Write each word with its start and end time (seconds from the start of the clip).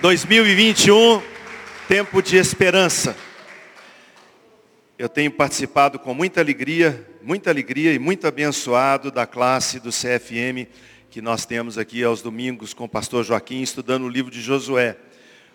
2021, 0.00 1.20
tempo 1.88 2.22
de 2.22 2.36
esperança. 2.36 3.16
Eu 4.96 5.08
tenho 5.08 5.28
participado 5.28 5.98
com 5.98 6.14
muita 6.14 6.40
alegria, 6.40 7.04
muita 7.20 7.50
alegria 7.50 7.92
e 7.92 7.98
muito 7.98 8.24
abençoado 8.24 9.10
da 9.10 9.26
classe 9.26 9.80
do 9.80 9.90
CFM 9.90 10.70
que 11.10 11.20
nós 11.20 11.44
temos 11.44 11.76
aqui 11.76 12.04
aos 12.04 12.22
domingos 12.22 12.72
com 12.72 12.84
o 12.84 12.88
pastor 12.88 13.24
Joaquim 13.24 13.60
estudando 13.60 14.04
o 14.04 14.08
livro 14.08 14.30
de 14.30 14.40
Josué. 14.40 14.96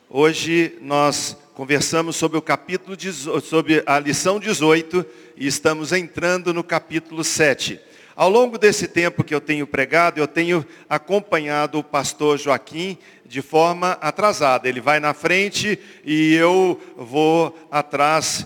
Hoje 0.10 0.78
nós 0.82 1.38
conversamos 1.54 2.18
sobre 2.18 2.38
o 2.38 2.42
capítulo 2.42 2.98
sobre 3.42 3.82
a 3.86 3.98
lição 3.98 4.42
18 4.42 5.06
e 5.38 5.48
estamos 5.48 5.94
entrando 5.94 6.54
no 6.54 6.66
capítulo 6.66 7.24
7. 7.24 7.80
Ao 8.16 8.30
longo 8.30 8.60
desse 8.60 8.88
tempo 8.88 9.24
que 9.24 9.34
eu 9.34 9.42
tenho 9.42 9.66
pregado, 9.66 10.20
eu 10.20 10.28
tenho 10.28 10.64
acompanhado 10.88 11.80
o 11.80 11.84
pastor 11.84 12.38
Joaquim 12.38 12.98
de 13.26 13.42
forma 13.42 13.94
atrasada. 13.94 14.70
Ele 14.70 14.80
vai 14.80 15.00
na 15.00 15.16
frente 15.16 15.80
e 16.06 16.36
eu 16.36 16.80
vou 16.96 17.58
atrás 17.72 18.46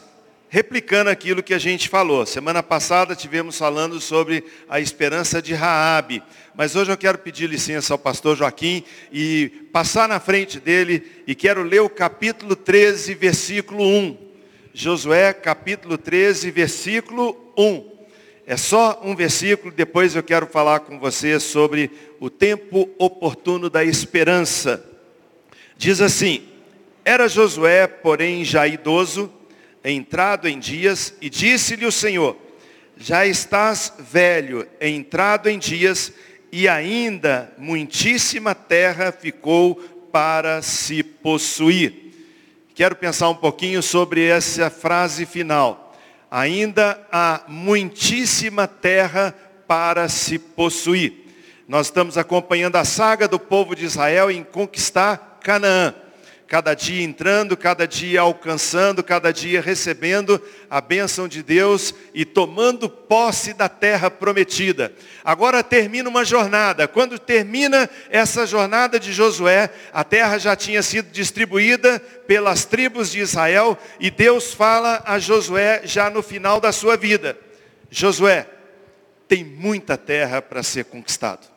replicando 0.49 1.09
aquilo 1.09 1.43
que 1.43 1.53
a 1.53 1.59
gente 1.59 1.89
falou. 1.89 2.25
Semana 2.25 2.63
passada 2.63 3.13
tivemos 3.13 3.57
falando 3.57 3.99
sobre 3.99 4.45
a 4.69 4.79
esperança 4.79 5.41
de 5.41 5.53
Raabe, 5.53 6.23
mas 6.55 6.73
hoje 6.73 6.91
eu 6.91 6.97
quero 6.97 7.17
pedir 7.17 7.49
licença 7.49 7.93
ao 7.93 7.99
pastor 7.99 8.37
Joaquim 8.37 8.85
e 9.11 9.49
passar 9.73 10.07
na 10.07 10.21
frente 10.21 10.61
dele 10.61 11.23
e 11.27 11.35
quero 11.35 11.61
ler 11.61 11.81
o 11.81 11.89
capítulo 11.89 12.55
13, 12.55 13.13
versículo 13.15 13.83
1. 13.83 14.17
Josué, 14.73 15.33
capítulo 15.33 15.97
13, 15.97 16.51
versículo 16.51 17.35
1. 17.57 17.96
É 18.49 18.55
só 18.55 19.01
um 19.03 19.13
versículo, 19.13 19.73
depois 19.73 20.15
eu 20.15 20.23
quero 20.23 20.47
falar 20.47 20.79
com 20.79 20.97
você 20.97 21.37
sobre 21.37 21.91
o 22.17 22.29
tempo 22.29 22.89
oportuno 22.97 23.69
da 23.69 23.83
esperança. 23.83 24.81
Diz 25.75 25.99
assim: 25.99 26.47
Era 27.03 27.27
Josué, 27.27 27.87
porém, 27.87 28.45
já 28.45 28.65
idoso, 28.65 29.29
entrado 29.83 30.47
em 30.47 30.57
dias, 30.59 31.13
e 31.19 31.29
disse-lhe 31.29 31.85
o 31.85 31.91
Senhor: 31.91 32.37
Já 32.95 33.25
estás 33.25 33.91
velho, 33.99 34.65
entrado 34.79 35.49
em 35.49 35.59
dias, 35.59 36.13
e 36.49 36.69
ainda 36.69 37.53
muitíssima 37.57 38.55
terra 38.55 39.11
ficou 39.11 39.75
para 40.09 40.61
se 40.61 41.03
possuir. 41.03 42.13
Quero 42.73 42.95
pensar 42.95 43.27
um 43.27 43.35
pouquinho 43.35 43.83
sobre 43.83 44.23
essa 44.23 44.69
frase 44.69 45.25
final 45.25 45.86
ainda 46.29 46.99
há 47.11 47.41
muitíssima 47.47 48.67
terra 48.67 49.33
para 49.67 50.07
se 50.09 50.39
possuir. 50.39 51.25
Nós 51.67 51.87
estamos 51.87 52.17
acompanhando 52.17 52.77
a 52.77 52.85
saga 52.85 53.27
do 53.27 53.39
povo 53.39 53.75
de 53.75 53.85
Israel 53.85 54.31
em 54.31 54.43
conquistar 54.43 55.39
Canaã 55.41 55.93
cada 56.47 56.73
dia 56.73 57.03
entrando, 57.03 57.57
cada 57.57 57.85
dia 57.85 58.21
alcançando, 58.21 59.03
cada 59.03 59.33
dia 59.33 59.61
recebendo 59.61 60.41
a 60.69 60.79
bênção 60.79 61.27
de 61.27 61.43
Deus 61.43 61.93
e 62.13 62.23
tomando 62.23 62.89
posse 62.89 63.53
da 63.53 63.67
terra 63.67 64.09
prometida. 64.09 64.93
Agora 65.25 65.61
termina 65.61 66.09
uma 66.09 66.23
jornada. 66.23 66.87
Quando 66.87 67.19
termina 67.19 67.89
essa 68.09 68.47
jornada 68.47 68.97
de 68.97 69.11
Josué, 69.11 69.69
a 69.91 70.05
terra 70.05 70.37
já 70.37 70.55
tinha 70.55 70.81
sido 70.81 71.11
distribuída 71.11 71.99
pelas 71.99 72.63
tribos 72.63 73.11
de 73.11 73.19
Israel 73.19 73.77
e 73.99 74.09
Deus 74.09 74.53
fala 74.53 75.03
a 75.05 75.19
Josué 75.19 75.81
já 75.83 76.09
no 76.09 76.23
final 76.23 76.61
da 76.61 76.71
sua 76.71 76.95
vida. 76.95 77.37
Josué, 77.91 78.47
tem 79.27 79.43
muita 79.43 79.97
terra 79.97 80.41
para 80.41 80.63
ser 80.63 80.85
conquistado. 80.85 81.56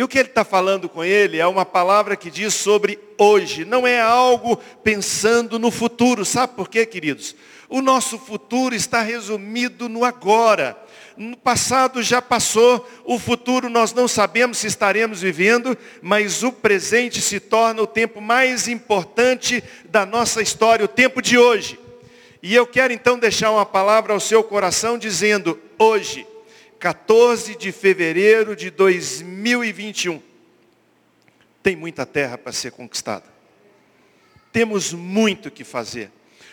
E 0.00 0.02
o 0.02 0.08
que 0.08 0.18
ele 0.18 0.30
está 0.30 0.46
falando 0.46 0.88
com 0.88 1.04
ele 1.04 1.38
é 1.38 1.46
uma 1.46 1.66
palavra 1.66 2.16
que 2.16 2.30
diz 2.30 2.54
sobre 2.54 2.98
hoje, 3.18 3.66
não 3.66 3.86
é 3.86 4.00
algo 4.00 4.56
pensando 4.82 5.58
no 5.58 5.70
futuro. 5.70 6.24
Sabe 6.24 6.54
por 6.54 6.70
quê, 6.70 6.86
queridos? 6.86 7.36
O 7.68 7.82
nosso 7.82 8.18
futuro 8.18 8.74
está 8.74 9.02
resumido 9.02 9.90
no 9.90 10.02
agora. 10.02 10.74
No 11.18 11.36
passado 11.36 12.02
já 12.02 12.22
passou, 12.22 12.88
o 13.04 13.18
futuro 13.18 13.68
nós 13.68 13.92
não 13.92 14.08
sabemos 14.08 14.56
se 14.56 14.68
estaremos 14.68 15.20
vivendo, 15.20 15.76
mas 16.00 16.42
o 16.42 16.50
presente 16.50 17.20
se 17.20 17.38
torna 17.38 17.82
o 17.82 17.86
tempo 17.86 18.22
mais 18.22 18.68
importante 18.68 19.62
da 19.84 20.06
nossa 20.06 20.40
história, 20.40 20.82
o 20.82 20.88
tempo 20.88 21.20
de 21.20 21.36
hoje. 21.36 21.78
E 22.42 22.54
eu 22.54 22.66
quero 22.66 22.94
então 22.94 23.18
deixar 23.18 23.50
uma 23.50 23.66
palavra 23.66 24.14
ao 24.14 24.20
seu 24.20 24.42
coração 24.42 24.96
dizendo: 24.96 25.60
hoje, 25.78 26.26
14 26.80 27.56
de 27.56 27.70
fevereiro 27.70 28.56
de 28.56 28.70
2021. 28.70 30.22
Tem 31.62 31.76
muita 31.76 32.06
terra 32.06 32.38
para 32.38 32.52
ser 32.52 32.72
conquistada. 32.72 33.26
Temos 34.50 34.94
muito 34.94 35.50
que 35.50 35.62
fazer. 35.62 36.10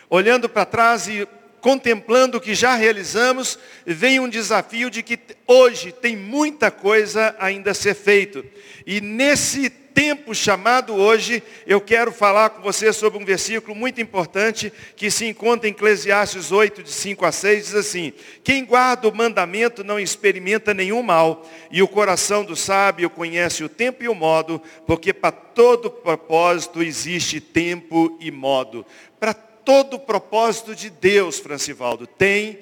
Olhando 0.10 0.50
para 0.50 0.66
trás 0.66 1.08
e 1.08 1.26
contemplando 1.62 2.38
o 2.38 2.41
que 2.41 2.56
já 2.56 2.75
realizamos, 2.75 3.57
vem 3.85 4.19
um 4.19 4.29
desafio 4.29 4.90
de 4.90 5.03
que 5.03 5.19
hoje 5.45 5.91
tem 5.91 6.16
muita 6.16 6.72
coisa 6.72 7.35
ainda 7.40 7.72
a 7.72 7.75
ser 7.75 7.95
feito. 7.95 8.44
E 8.85 9.01
nesse 9.01 9.69
tempo 9.97 10.35
chamado 10.35 10.94
hoje, 10.94 11.41
eu 11.66 11.81
quero 11.81 12.12
falar 12.12 12.51
com 12.51 12.62
você 12.62 12.94
sobre 12.94 13.18
um 13.18 13.25
versículo 13.25 13.75
muito 13.75 14.00
importante 14.00 14.72
que 14.95 15.09
se 15.09 15.25
encontra 15.25 15.68
em 15.68 15.72
Eclesiastes 15.72 16.51
8, 16.51 16.84
de 16.84 16.91
5 16.91 17.25
a 17.25 17.31
6, 17.31 17.66
diz 17.66 17.74
assim, 17.74 18.13
quem 18.44 18.63
guarda 18.63 19.09
o 19.09 19.16
mandamento 19.16 19.84
não 19.84 20.00
experimenta 20.00 20.72
nenhum 20.72 21.01
mal, 21.01 21.50
e 21.72 21.81
o 21.81 21.88
coração 21.88 22.45
do 22.45 22.56
sábio 22.56 23.09
conhece 23.09 23.63
o 23.63 23.69
tempo 23.69 24.03
e 24.03 24.07
o 24.07 24.13
modo, 24.13 24.62
porque 24.85 25.12
para 25.12 25.31
todo 25.31 25.89
propósito 25.89 26.84
existe 26.84 27.41
tempo 27.41 28.16
e 28.22 28.29
modo. 28.29 28.85
Para 29.19 29.47
todo 29.68 30.00
propósito 30.00 30.74
de 30.74 30.90
Deus, 30.90 31.40
Francivaldo, 31.40 32.08
tem 32.08 32.58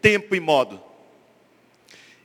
tempo 0.00 0.36
e 0.36 0.40
modo. 0.40 0.80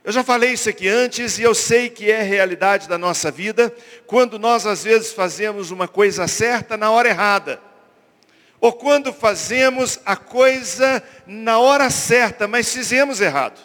Eu 0.04 0.12
já 0.12 0.22
falei 0.22 0.52
isso 0.52 0.68
aqui 0.68 0.86
antes 0.86 1.36
e 1.36 1.42
eu 1.42 1.52
sei 1.52 1.90
que 1.90 2.08
é 2.08 2.22
realidade 2.22 2.88
da 2.88 2.96
nossa 2.96 3.28
vida, 3.28 3.74
quando 4.06 4.38
nós 4.38 4.66
às 4.66 4.84
vezes 4.84 5.12
fazemos 5.12 5.72
uma 5.72 5.88
coisa 5.88 6.28
certa 6.28 6.76
na 6.76 6.92
hora 6.92 7.08
errada. 7.08 7.60
Ou 8.60 8.72
quando 8.72 9.12
fazemos 9.12 9.98
a 10.06 10.14
coisa 10.14 11.02
na 11.26 11.58
hora 11.58 11.90
certa, 11.90 12.46
mas 12.46 12.72
fizemos 12.72 13.20
errado. 13.20 13.58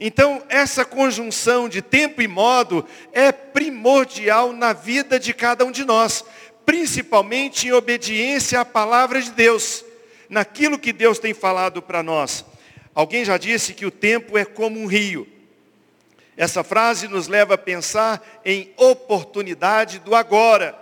Então, 0.00 0.42
essa 0.48 0.86
conjunção 0.86 1.68
de 1.68 1.82
tempo 1.82 2.22
e 2.22 2.26
modo 2.26 2.84
é 3.12 3.30
primordial 3.30 4.54
na 4.54 4.72
vida 4.72 5.20
de 5.20 5.34
cada 5.34 5.66
um 5.66 5.70
de 5.70 5.84
nós, 5.84 6.24
principalmente 6.72 7.68
em 7.68 7.72
obediência 7.72 8.58
à 8.58 8.64
palavra 8.64 9.20
de 9.20 9.30
Deus, 9.32 9.84
naquilo 10.26 10.78
que 10.78 10.90
Deus 10.90 11.18
tem 11.18 11.34
falado 11.34 11.82
para 11.82 12.02
nós. 12.02 12.46
Alguém 12.94 13.26
já 13.26 13.36
disse 13.36 13.74
que 13.74 13.84
o 13.84 13.90
tempo 13.90 14.38
é 14.38 14.44
como 14.46 14.80
um 14.80 14.86
rio. 14.86 15.28
Essa 16.34 16.64
frase 16.64 17.08
nos 17.08 17.28
leva 17.28 17.56
a 17.56 17.58
pensar 17.58 18.26
em 18.42 18.72
oportunidade 18.78 19.98
do 19.98 20.14
agora. 20.14 20.74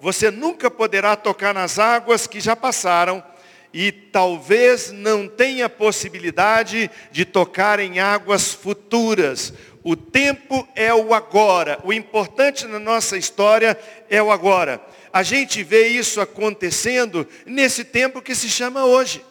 Você 0.00 0.30
nunca 0.30 0.70
poderá 0.70 1.14
tocar 1.14 1.52
nas 1.52 1.78
águas 1.78 2.26
que 2.26 2.40
já 2.40 2.56
passaram 2.56 3.22
e 3.70 3.92
talvez 3.92 4.92
não 4.92 5.28
tenha 5.28 5.68
possibilidade 5.68 6.90
de 7.12 7.26
tocar 7.26 7.80
em 7.80 8.00
águas 8.00 8.54
futuras. 8.54 9.52
O 9.82 9.94
tempo 9.94 10.66
é 10.74 10.94
o 10.94 11.12
agora. 11.12 11.78
O 11.84 11.92
importante 11.92 12.66
na 12.66 12.78
nossa 12.78 13.18
história 13.18 13.78
é 14.08 14.22
o 14.22 14.32
agora. 14.32 14.80
A 15.14 15.22
gente 15.22 15.62
vê 15.62 15.86
isso 15.86 16.20
acontecendo 16.20 17.24
nesse 17.46 17.84
tempo 17.84 18.20
que 18.20 18.34
se 18.34 18.50
chama 18.50 18.84
hoje. 18.84 19.24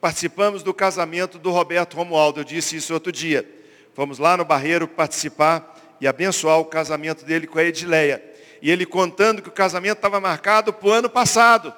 Participamos 0.00 0.62
do 0.62 0.72
casamento 0.72 1.36
do 1.36 1.50
Roberto 1.50 1.96
Romualdo, 1.96 2.38
eu 2.38 2.44
disse 2.44 2.76
isso 2.76 2.94
outro 2.94 3.10
dia. 3.10 3.44
Fomos 3.92 4.20
lá 4.20 4.36
no 4.36 4.44
Barreiro 4.44 4.86
participar 4.86 5.76
e 6.00 6.06
abençoar 6.06 6.60
o 6.60 6.64
casamento 6.64 7.24
dele 7.24 7.48
com 7.48 7.58
a 7.58 7.64
Edileia. 7.64 8.22
E 8.62 8.70
ele 8.70 8.86
contando 8.86 9.42
que 9.42 9.48
o 9.48 9.52
casamento 9.52 9.96
estava 9.96 10.20
marcado 10.20 10.72
para 10.72 10.88
o 10.88 10.92
ano 10.92 11.10
passado. 11.10 11.74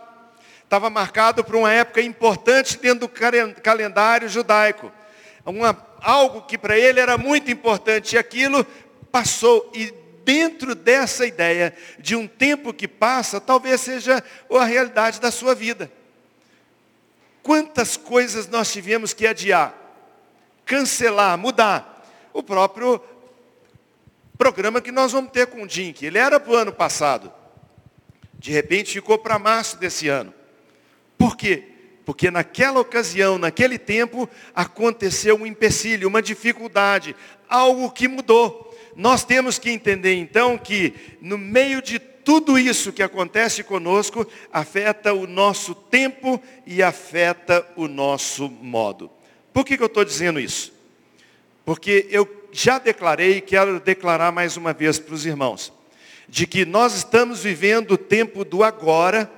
Estava 0.63 0.91
marcado 0.91 1.43
para 1.43 1.57
uma 1.57 1.73
época 1.73 2.03
importante 2.03 2.77
dentro 2.77 3.09
do 3.09 3.63
calendário 3.63 4.29
judaico. 4.29 4.93
Uma, 5.47 5.75
algo 6.03 6.43
que 6.43 6.59
para 6.59 6.79
ele 6.79 7.01
era 7.01 7.17
muito 7.17 7.51
importante. 7.51 8.15
E 8.15 8.19
aquilo 8.19 8.63
passou. 9.11 9.73
E 9.75 10.02
dentro 10.25 10.75
dessa 10.75 11.27
ideia 11.27 11.75
de 11.99 12.17
um 12.17 12.27
tempo 12.27 12.73
que 12.73 12.89
passa, 12.89 13.41
talvez 13.41 13.81
seja 13.81 14.23
a 14.51 14.65
realidade 14.65 15.21
da 15.21 15.31
sua 15.31 15.55
vida. 15.55 15.91
Quantas 17.43 17.97
coisas 17.97 18.47
nós 18.49 18.73
tivemos 18.73 19.13
que 19.13 19.27
adiar, 19.27 19.75
cancelar, 20.65 21.37
mudar, 21.37 21.93
o 22.33 22.43
próprio 22.43 23.01
programa 24.39 24.81
que 24.81 24.91
nós 24.91 25.13
vamos 25.13 25.31
ter 25.31 25.47
com 25.47 25.63
o 25.63 25.67
DINC. 25.67 26.03
Ele 26.03 26.19
era 26.19 26.41
para 26.41 26.53
o 26.53 26.57
ano 26.57 26.73
passado. 26.73 27.33
De 28.35 28.51
repente 28.51 28.93
ficou 28.93 29.19
para 29.19 29.39
março 29.39 29.77
desse 29.77 30.09
ano. 30.09 30.33
Por 31.17 31.37
quê? 31.37 31.65
Porque 32.05 32.31
naquela 32.31 32.81
ocasião, 32.81 33.39
naquele 33.39 33.79
tempo, 33.79 34.29
aconteceu 34.55 35.37
um 35.37 35.47
empecilho, 35.47 36.09
uma 36.09 36.21
dificuldade, 36.21 37.15
algo 37.49 37.91
que 37.93 38.09
mudou. 38.09 38.72
Nós 38.95 39.25
temos 39.25 39.59
que 39.59 39.71
entender 39.71 40.15
então 40.15 40.59
que 40.59 40.95
no 41.21 41.39
meio 41.39 41.81
de 41.81 41.99
tudo 41.99 42.59
isso 42.59 42.93
que 42.93 43.03
acontece 43.03 43.63
conosco 43.63 44.27
afeta 44.53 45.13
o 45.13 45.27
nosso 45.27 45.75
tempo 45.75 46.41
e 46.67 46.83
afeta 46.83 47.67
o 47.77 47.89
nosso 47.89 48.49
modo. 48.49 49.11
Por 49.53 49.65
que, 49.65 49.77
que 49.77 49.83
eu 49.83 49.89
estou 49.89 50.05
dizendo 50.05 50.39
isso? 50.39 50.73
Porque 51.65 52.07
eu 52.11 52.29
já 52.53 52.79
declarei 52.79 53.37
e 53.37 53.41
quero 53.41 53.81
declarar 53.81 54.31
mais 54.33 54.57
uma 54.57 54.73
vez 54.73 54.99
para 54.99 55.15
os 55.15 55.27
irmãos, 55.27 55.73
de 56.29 56.47
que 56.47 56.65
nós 56.65 56.95
estamos 56.95 57.43
vivendo 57.43 57.93
o 57.93 57.99
tempo 57.99 58.45
do 58.45 58.63
agora, 58.63 59.31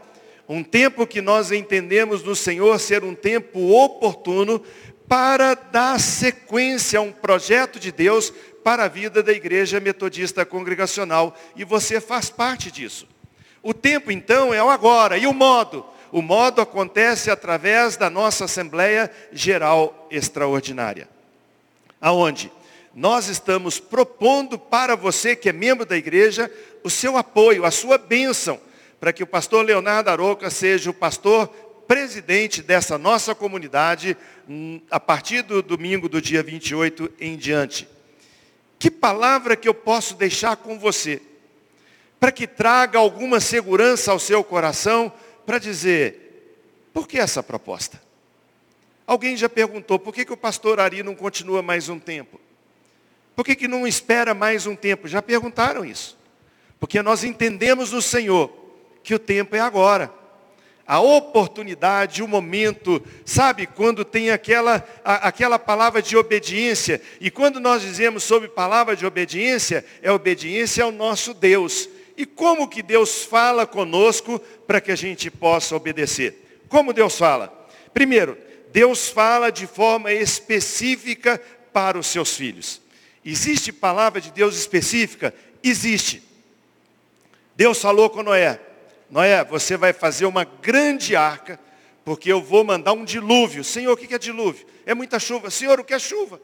um 0.49 0.63
tempo 0.63 1.07
que 1.07 1.21
nós 1.21 1.51
entendemos 1.53 2.23
no 2.23 2.37
Senhor 2.37 2.79
ser 2.79 3.03
um 3.03 3.15
tempo 3.15 3.73
oportuno 3.73 4.63
para 5.09 5.55
dar 5.55 6.01
sequência 6.01 6.99
a 6.99 7.03
um 7.03 7.13
projeto 7.13 7.79
de 7.79 7.93
Deus 7.93 8.33
para 8.65 8.85
a 8.85 8.89
vida 8.89 9.23
da 9.23 9.31
igreja 9.31 9.79
metodista 9.79 10.45
congregacional. 10.45 11.37
E 11.55 11.63
você 11.63 12.01
faz 12.01 12.31
parte 12.31 12.71
disso. 12.71 13.07
O 13.63 13.75
tempo 13.75 14.11
então 14.11 14.53
é 14.53 14.63
o 14.63 14.71
agora. 14.71 15.19
E 15.19 15.27
o 15.27 15.35
modo? 15.35 15.87
O 16.11 16.23
modo 16.23 16.63
acontece 16.63 17.31
através 17.31 17.97
da 17.97 18.09
nossa 18.09 18.47
Assembleia 18.47 19.11
Geral 19.33 20.09
Extraordinária. 20.11 21.09
Aonde? 22.01 22.51
Nós 22.95 23.29
estamos 23.29 23.79
propondo 23.79 24.59
para 24.59 24.95
você 24.95 25.35
que 25.35 25.49
é 25.49 25.53
membro 25.53 25.85
da 25.85 25.97
igreja 25.97 26.51
o 26.83 26.89
seu 26.89 27.17
apoio, 27.17 27.65
a 27.65 27.71
sua 27.71 27.99
bênção, 27.99 28.61
para 29.01 29.13
que 29.13 29.23
o 29.23 29.27
pastor 29.27 29.65
Leonardo 29.65 30.11
Aroca 30.11 30.49
seja 30.51 30.91
o 30.91 30.95
pastor 30.95 31.49
presidente 31.89 32.63
dessa 32.63 32.97
nossa 32.97 33.35
comunidade 33.35 34.17
hum, 34.49 34.81
a 34.91 35.01
partir 35.01 35.43
do 35.43 35.63
domingo 35.63 36.09
do 36.09 36.21
dia 36.23 36.43
28 36.43 37.13
em 37.21 37.37
diante. 37.37 37.94
Que 38.85 38.91
palavra 38.91 39.57
que 39.57 39.67
eu 39.67 39.73
posso 39.73 40.15
deixar 40.15 40.57
com 40.57 40.79
você? 40.79 41.23
Para 42.21 42.31
que 42.31 42.47
traga 42.47 42.99
alguma 42.99 43.41
segurança 43.41 44.13
ao 44.13 44.19
seu 44.19 44.45
coração 44.45 45.11
para 45.47 45.59
dizer, 45.59 46.61
por 46.93 47.09
que 47.09 47.19
essa 47.19 47.43
proposta? 47.43 47.99
Alguém 49.07 49.39
já 49.39 49.49
perguntou, 49.49 49.99
por 49.99 50.13
que, 50.13 50.23
que 50.23 50.35
o 50.35 50.37
pastor 50.37 50.81
Ari 50.81 51.03
não 51.03 51.15
continua 51.15 51.63
mais 51.63 51.89
um 51.89 51.99
tempo? 51.99 52.39
Por 53.35 53.43
que, 53.43 53.57
que 53.57 53.67
não 53.67 53.87
espera 53.87 54.35
mais 54.35 54.67
um 54.67 54.77
tempo? 54.77 55.09
Já 55.09 55.23
perguntaram 55.23 55.83
isso. 55.83 56.19
Porque 56.79 57.01
nós 57.01 57.25
entendemos 57.25 57.91
no 57.91 58.03
Senhor 58.03 58.53
que 59.03 59.15
o 59.15 59.19
tempo 59.19 59.57
é 59.57 59.61
agora. 59.61 60.13
A 60.87 61.01
oportunidade, 61.01 62.23
o 62.23 62.29
momento, 62.29 63.03
sabe, 63.25 63.67
quando 63.67 64.05
tem 64.05 64.31
aquela, 64.31 64.87
a, 65.05 65.29
aquela 65.29 65.59
palavra 65.59 66.03
de 66.03 66.17
obediência. 66.17 67.01
E 67.21 67.31
quando 67.31 67.59
nós 67.59 67.83
dizemos 67.83 68.23
sobre 68.23 68.49
palavra 68.49 68.95
de 68.95 69.07
obediência, 69.07 69.85
é 70.03 70.13
obediência 70.13 70.85
ao 70.85 70.93
nosso 70.93 71.33
Deus. 71.33 71.89
E 72.17 72.27
como 72.27 72.69
que 72.69 72.83
Deus 72.83 73.25
fala 73.25 73.67
conosco 73.67 74.39
para 74.67 74.81
que 74.81 74.93
a 74.93 74.97
gente 74.97 75.31
possa 75.31 75.75
obedecer? 75.75 76.63
Como 76.69 76.93
Deus 76.93 77.17
fala? 77.17 77.67
Primeiro, 77.93 78.37
Deus 78.71 79.09
fala 79.09 79.51
de 79.51 79.67
forma 79.67 80.13
específica 80.13 81.41
para 81.73 81.99
os 81.99 82.09
seus 82.09 82.37
filhos. 82.37 82.81
Existe 83.25 83.73
palavra 83.73 84.21
de 84.21 84.31
Deus 84.31 84.57
específica? 84.57 85.35
Existe. 85.63 86.23
Deus 87.57 87.81
falou 87.81 88.11
com 88.11 88.23
Noé, 88.23 88.61
Noé, 89.15 89.45
você 89.45 89.77
vai 89.77 89.93
fazer 89.93 90.27
uma 90.27 90.43
grande 90.43 91.15
arca, 91.15 91.61
porque 92.05 92.33
eu 92.33 92.43
vou 92.43 92.65
mandar 92.65 92.95
um 92.95 93.05
dilúvio. 93.05 93.63
Senhor, 93.63 93.93
o 93.93 93.97
que 93.97 94.13
é 94.13 94.19
dilúvio? 94.19 94.67
É 94.85 94.93
muita 94.93 95.21
chuva. 95.21 95.51
Senhor, 95.51 95.79
o 95.79 95.85
que 95.85 95.95
é 95.95 96.01
chuva? 96.01 96.41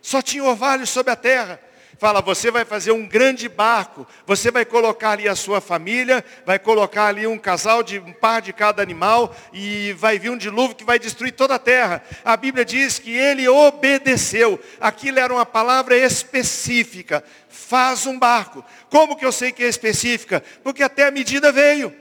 Só 0.00 0.22
tinha 0.22 0.44
orvalho 0.44 0.86
sobre 0.86 1.12
a 1.12 1.16
terra. 1.16 1.60
Fala, 1.98 2.20
você 2.20 2.50
vai 2.50 2.64
fazer 2.64 2.92
um 2.92 3.06
grande 3.06 3.48
barco, 3.48 4.06
você 4.26 4.50
vai 4.50 4.66
colocar 4.66 5.12
ali 5.12 5.26
a 5.26 5.34
sua 5.34 5.62
família, 5.62 6.22
vai 6.44 6.58
colocar 6.58 7.06
ali 7.06 7.26
um 7.26 7.38
casal 7.38 7.82
de 7.82 7.98
um 7.98 8.12
par 8.12 8.42
de 8.42 8.52
cada 8.52 8.82
animal 8.82 9.34
e 9.50 9.94
vai 9.94 10.18
vir 10.18 10.30
um 10.30 10.36
dilúvio 10.36 10.76
que 10.76 10.84
vai 10.84 10.98
destruir 10.98 11.32
toda 11.32 11.54
a 11.54 11.58
terra. 11.58 12.02
A 12.22 12.36
Bíblia 12.36 12.66
diz 12.66 12.98
que 12.98 13.10
ele 13.10 13.48
obedeceu. 13.48 14.60
Aquilo 14.78 15.18
era 15.18 15.32
uma 15.32 15.46
palavra 15.46 15.96
específica. 15.96 17.24
Faz 17.48 18.04
um 18.04 18.18
barco. 18.18 18.62
Como 18.90 19.16
que 19.16 19.24
eu 19.24 19.32
sei 19.32 19.50
que 19.50 19.64
é 19.64 19.68
específica? 19.68 20.44
Porque 20.62 20.82
até 20.82 21.06
a 21.06 21.10
medida 21.10 21.50
veio. 21.50 21.94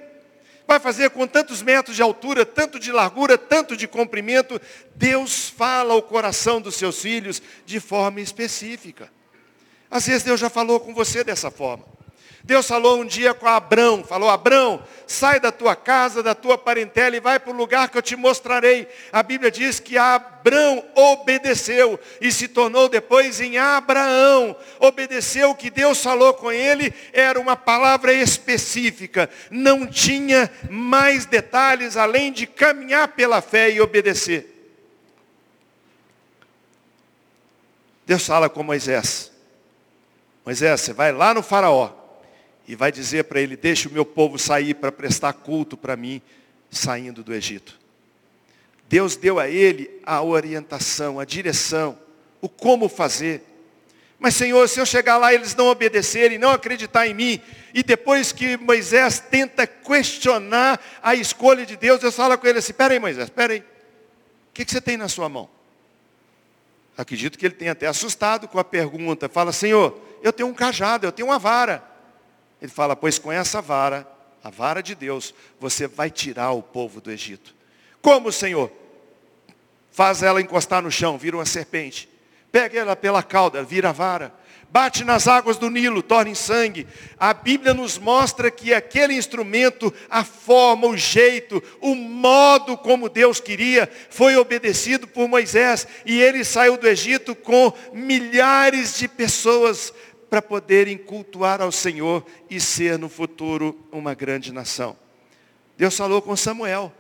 Vai 0.68 0.80
fazer 0.80 1.10
com 1.12 1.26
tantos 1.26 1.62
metros 1.62 1.96
de 1.96 2.02
altura, 2.02 2.46
tanto 2.46 2.80
de 2.80 2.92
largura, 2.92 3.38
tanto 3.38 3.78
de 3.78 3.88
comprimento. 3.88 4.60
Deus 4.94 5.48
fala 5.48 5.94
ao 5.94 6.02
coração 6.02 6.60
dos 6.60 6.76
seus 6.76 7.02
filhos 7.02 7.42
de 7.66 7.80
forma 7.80 8.20
específica. 8.20 9.10
Às 9.96 10.08
vezes 10.08 10.24
Deus 10.24 10.42
já 10.42 10.50
falou 10.50 10.78
com 10.82 10.94
você 10.94 11.24
dessa 11.24 11.50
forma. 11.50 11.86
Deus 12.44 12.68
falou 12.68 13.00
um 13.00 13.06
dia 13.06 13.34
com 13.34 13.48
Abrão, 13.48 14.04
falou, 14.04 14.30
Abrão, 14.30 14.84
sai 15.08 15.40
da 15.40 15.54
tua 15.54 15.74
casa, 15.74 16.22
da 16.22 16.36
tua 16.36 16.58
parentela 16.58 17.16
e 17.16 17.22
vai 17.22 17.40
para 17.40 17.54
o 17.54 17.56
lugar 17.56 17.88
que 17.88 17.98
eu 17.98 18.02
te 18.02 18.14
mostrarei. 18.14 18.90
A 19.10 19.24
Bíblia 19.24 19.50
diz 19.50 19.80
que 19.80 19.98
Abrão 19.98 20.84
obedeceu 20.94 21.98
e 22.20 22.30
se 22.30 22.50
tornou 22.50 22.90
depois 22.90 23.40
em 23.40 23.58
Abraão. 23.58 24.54
Obedeceu 24.82 25.52
o 25.52 25.56
que 25.56 25.70
Deus 25.70 26.04
falou 26.04 26.34
com 26.34 26.52
ele, 26.52 26.94
era 27.14 27.40
uma 27.40 27.56
palavra 27.56 28.12
específica. 28.12 29.30
Não 29.50 29.88
tinha 29.88 30.52
mais 30.70 31.26
detalhes 31.26 31.96
além 31.96 32.34
de 32.34 32.46
caminhar 32.46 33.08
pela 33.08 33.42
fé 33.42 33.72
e 33.72 33.80
obedecer. 33.80 34.76
Deus 38.06 38.26
fala 38.26 38.50
com 38.50 38.62
Moisés. 38.62 39.34
Moisés, 40.46 40.82
você 40.82 40.94
vai 40.94 41.12
lá 41.12 41.34
no 41.34 41.42
faraó 41.42 41.92
e 42.68 42.76
vai 42.76 42.92
dizer 42.92 43.24
para 43.24 43.42
ele, 43.42 43.58
deixe 43.58 43.88
o 43.88 43.92
meu 43.92 44.06
povo 44.06 44.38
sair 44.38 44.76
para 44.76 44.92
prestar 44.92 45.34
culto 45.34 45.76
para 45.76 45.96
mim, 45.96 46.22
saindo 46.70 47.24
do 47.24 47.34
Egito. 47.34 47.80
Deus 48.88 49.16
deu 49.16 49.40
a 49.40 49.50
ele 49.50 49.90
a 50.06 50.22
orientação, 50.22 51.20
a 51.20 51.26
direção, 51.26 51.98
o 52.40 52.48
como 52.48 52.88
fazer. 52.88 53.44
Mas 54.20 54.36
Senhor, 54.36 54.70
se 54.70 54.80
eu 54.80 54.86
chegar 54.86 55.18
lá 55.18 55.32
e 55.34 55.36
eles 55.36 55.56
não 55.56 55.68
obedecerem, 55.68 56.38
não 56.38 56.52
acreditar 56.52 57.08
em 57.08 57.14
mim, 57.14 57.42
e 57.74 57.82
depois 57.82 58.32
que 58.32 58.56
Moisés 58.58 59.20
tenta 59.20 59.66
questionar 59.66 60.80
a 61.02 61.16
escolha 61.16 61.66
de 61.66 61.76
Deus, 61.76 62.00
Deus 62.00 62.16
fala 62.16 62.38
com 62.38 62.46
ele 62.46 62.60
assim, 62.60 62.72
espera 62.72 62.94
aí 62.94 63.00
Moisés, 63.00 63.26
espera 63.26 63.54
aí. 63.54 63.60
O 63.60 64.54
que, 64.54 64.64
que 64.64 64.72
você 64.72 64.80
tem 64.80 64.96
na 64.96 65.10
sua 65.10 65.28
mão? 65.28 65.50
Acredito 66.98 67.38
que 67.38 67.46
ele 67.46 67.56
tenha 67.56 67.74
até 67.74 67.88
assustado 67.88 68.48
com 68.48 68.58
a 68.58 68.64
pergunta. 68.64 69.28
Fala, 69.28 69.52
Senhor, 69.52 70.00
eu 70.22 70.32
tenho 70.32 70.50
um 70.50 70.54
cajado, 70.54 71.06
eu 71.06 71.12
tenho 71.12 71.28
uma 71.28 71.38
vara. 71.38 71.84
Ele 72.62 72.72
fala, 72.72 72.96
pois 72.96 73.20
com 73.20 73.32
essa 73.32 73.62
vara, 73.62 74.08
a 74.44 74.50
vara 74.50 74.82
de 74.82 74.96
Deus, 74.96 75.34
você 75.60 75.88
vai 75.88 76.10
tirar 76.10 76.52
o 76.52 76.62
povo 76.62 77.02
do 77.02 77.12
Egito. 77.12 77.54
Como, 78.02 78.32
Senhor? 78.32 78.72
Faz 79.92 80.24
ela 80.24 80.42
encostar 80.42 80.82
no 80.82 80.92
chão, 80.92 81.18
vira 81.18 81.38
uma 81.38 81.46
serpente. 81.46 82.10
Pega 82.56 82.80
ela 82.80 82.96
pela 82.96 83.22
cauda, 83.22 83.62
vira 83.62 83.92
vara 83.92 84.34
bate 84.76 85.06
nas 85.06 85.26
águas 85.26 85.58
do 85.58 85.70
Nilo, 85.70 86.04
torna 86.04 86.30
em 86.30 86.36
sangue. 86.36 86.86
A 87.18 87.34
Bíblia 87.34 87.74
nos 87.74 87.98
mostra 87.98 88.52
que 88.52 88.74
aquele 88.74 89.14
instrumento, 89.14 89.94
a 90.10 90.22
forma, 90.26 90.86
o 90.86 90.98
jeito, 90.98 91.64
o 91.80 91.96
modo 91.96 92.78
como 92.78 93.08
Deus 93.08 93.40
queria, 93.40 93.90
foi 94.10 94.36
obedecido 94.36 95.08
por 95.08 95.30
Moisés. 95.30 95.88
E 96.06 96.22
ele 96.22 96.44
saiu 96.44 96.76
do 96.76 96.90
Egito 96.90 97.34
com 97.34 97.72
milhares 97.94 98.98
de 99.00 99.08
pessoas 99.08 99.94
para 100.30 100.42
poderem 100.42 100.98
cultuar 100.98 101.62
ao 101.62 101.72
Senhor 101.72 102.26
e 102.50 102.60
ser 102.60 103.00
no 103.00 103.08
futuro 103.08 103.80
uma 103.94 104.14
grande 104.14 104.52
nação. 104.52 104.98
Deus 105.78 105.96
falou 105.96 106.22
com 106.22 106.36
Samuel. 106.36 106.92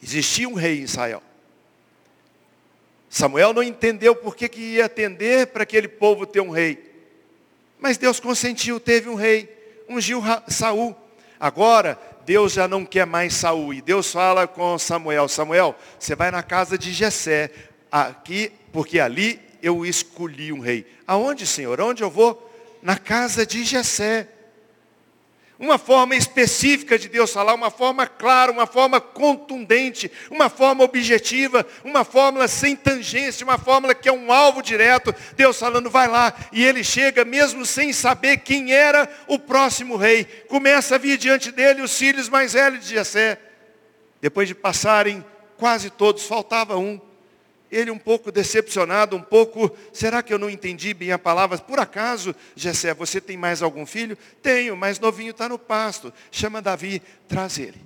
Existia 0.00 0.48
um 0.48 0.54
rei 0.54 0.78
em 0.78 0.82
Israel. 0.82 1.20
Samuel 3.08 3.52
não 3.52 3.62
entendeu 3.62 4.14
por 4.14 4.36
que, 4.36 4.48
que 4.48 4.60
ia 4.60 4.84
atender 4.84 5.48
para 5.48 5.62
aquele 5.62 5.88
povo 5.88 6.26
ter 6.26 6.40
um 6.40 6.50
rei. 6.50 6.88
Mas 7.78 7.96
Deus 7.96 8.20
consentiu, 8.20 8.78
teve 8.78 9.08
um 9.08 9.14
rei, 9.14 9.48
ungiu 9.88 10.22
Saul. 10.48 10.94
Agora, 11.40 11.98
Deus 12.24 12.52
já 12.52 12.68
não 12.68 12.84
quer 12.84 13.06
mais 13.06 13.34
Saul. 13.34 13.72
E 13.72 13.80
Deus 13.80 14.12
fala 14.12 14.46
com 14.46 14.78
Samuel, 14.78 15.28
Samuel, 15.28 15.74
você 15.98 16.14
vai 16.14 16.30
na 16.30 16.42
casa 16.42 16.76
de 16.76 16.92
Jessé, 16.92 17.50
aqui, 17.90 18.52
porque 18.72 19.00
ali 19.00 19.40
eu 19.62 19.86
escolhi 19.86 20.52
um 20.52 20.60
rei. 20.60 20.86
Aonde, 21.06 21.46
Senhor? 21.46 21.80
Aonde 21.80 22.02
eu 22.02 22.10
vou? 22.10 22.50
Na 22.82 22.98
casa 22.98 23.46
de 23.46 23.64
Jessé 23.64 24.28
uma 25.58 25.76
forma 25.76 26.14
específica 26.14 26.96
de 26.96 27.08
Deus 27.08 27.32
falar, 27.32 27.52
uma 27.52 27.70
forma 27.70 28.06
clara, 28.06 28.52
uma 28.52 28.66
forma 28.66 29.00
contundente, 29.00 30.10
uma 30.30 30.48
forma 30.48 30.84
objetiva, 30.84 31.66
uma 31.82 32.04
fórmula 32.04 32.46
sem 32.46 32.76
tangência, 32.76 33.44
uma 33.44 33.58
fórmula 33.58 33.92
que 33.94 34.08
é 34.08 34.12
um 34.12 34.32
alvo 34.32 34.62
direto. 34.62 35.12
Deus 35.36 35.58
falando, 35.58 35.90
vai 35.90 36.06
lá. 36.06 36.32
E 36.52 36.64
ele 36.64 36.84
chega 36.84 37.24
mesmo 37.24 37.66
sem 37.66 37.92
saber 37.92 38.38
quem 38.38 38.72
era 38.72 39.10
o 39.26 39.36
próximo 39.36 39.96
rei. 39.96 40.24
Começa 40.48 40.94
a 40.94 40.98
vir 40.98 41.18
diante 41.18 41.50
dele 41.50 41.82
os 41.82 41.98
filhos 41.98 42.28
mais 42.28 42.52
velhos 42.52 42.84
de 42.84 42.94
Jessé. 42.94 43.38
Depois 44.20 44.46
de 44.46 44.54
passarem 44.54 45.24
quase 45.56 45.90
todos, 45.90 46.24
faltava 46.24 46.76
um. 46.76 47.07
Ele 47.70 47.90
um 47.90 47.98
pouco 47.98 48.32
decepcionado, 48.32 49.16
um 49.16 49.22
pouco, 49.22 49.74
será 49.92 50.22
que 50.22 50.32
eu 50.32 50.38
não 50.38 50.48
entendi 50.48 50.94
bem 50.94 51.12
a 51.12 51.18
palavra? 51.18 51.58
Por 51.58 51.78
acaso, 51.78 52.34
Jessé, 52.56 52.94
você 52.94 53.20
tem 53.20 53.36
mais 53.36 53.62
algum 53.62 53.84
filho? 53.84 54.16
Tenho, 54.42 54.76
mas 54.76 54.98
novinho 54.98 55.30
está 55.30 55.48
no 55.48 55.58
pasto. 55.58 56.12
Chama 56.30 56.62
Davi, 56.62 57.02
traz 57.26 57.58
ele. 57.58 57.80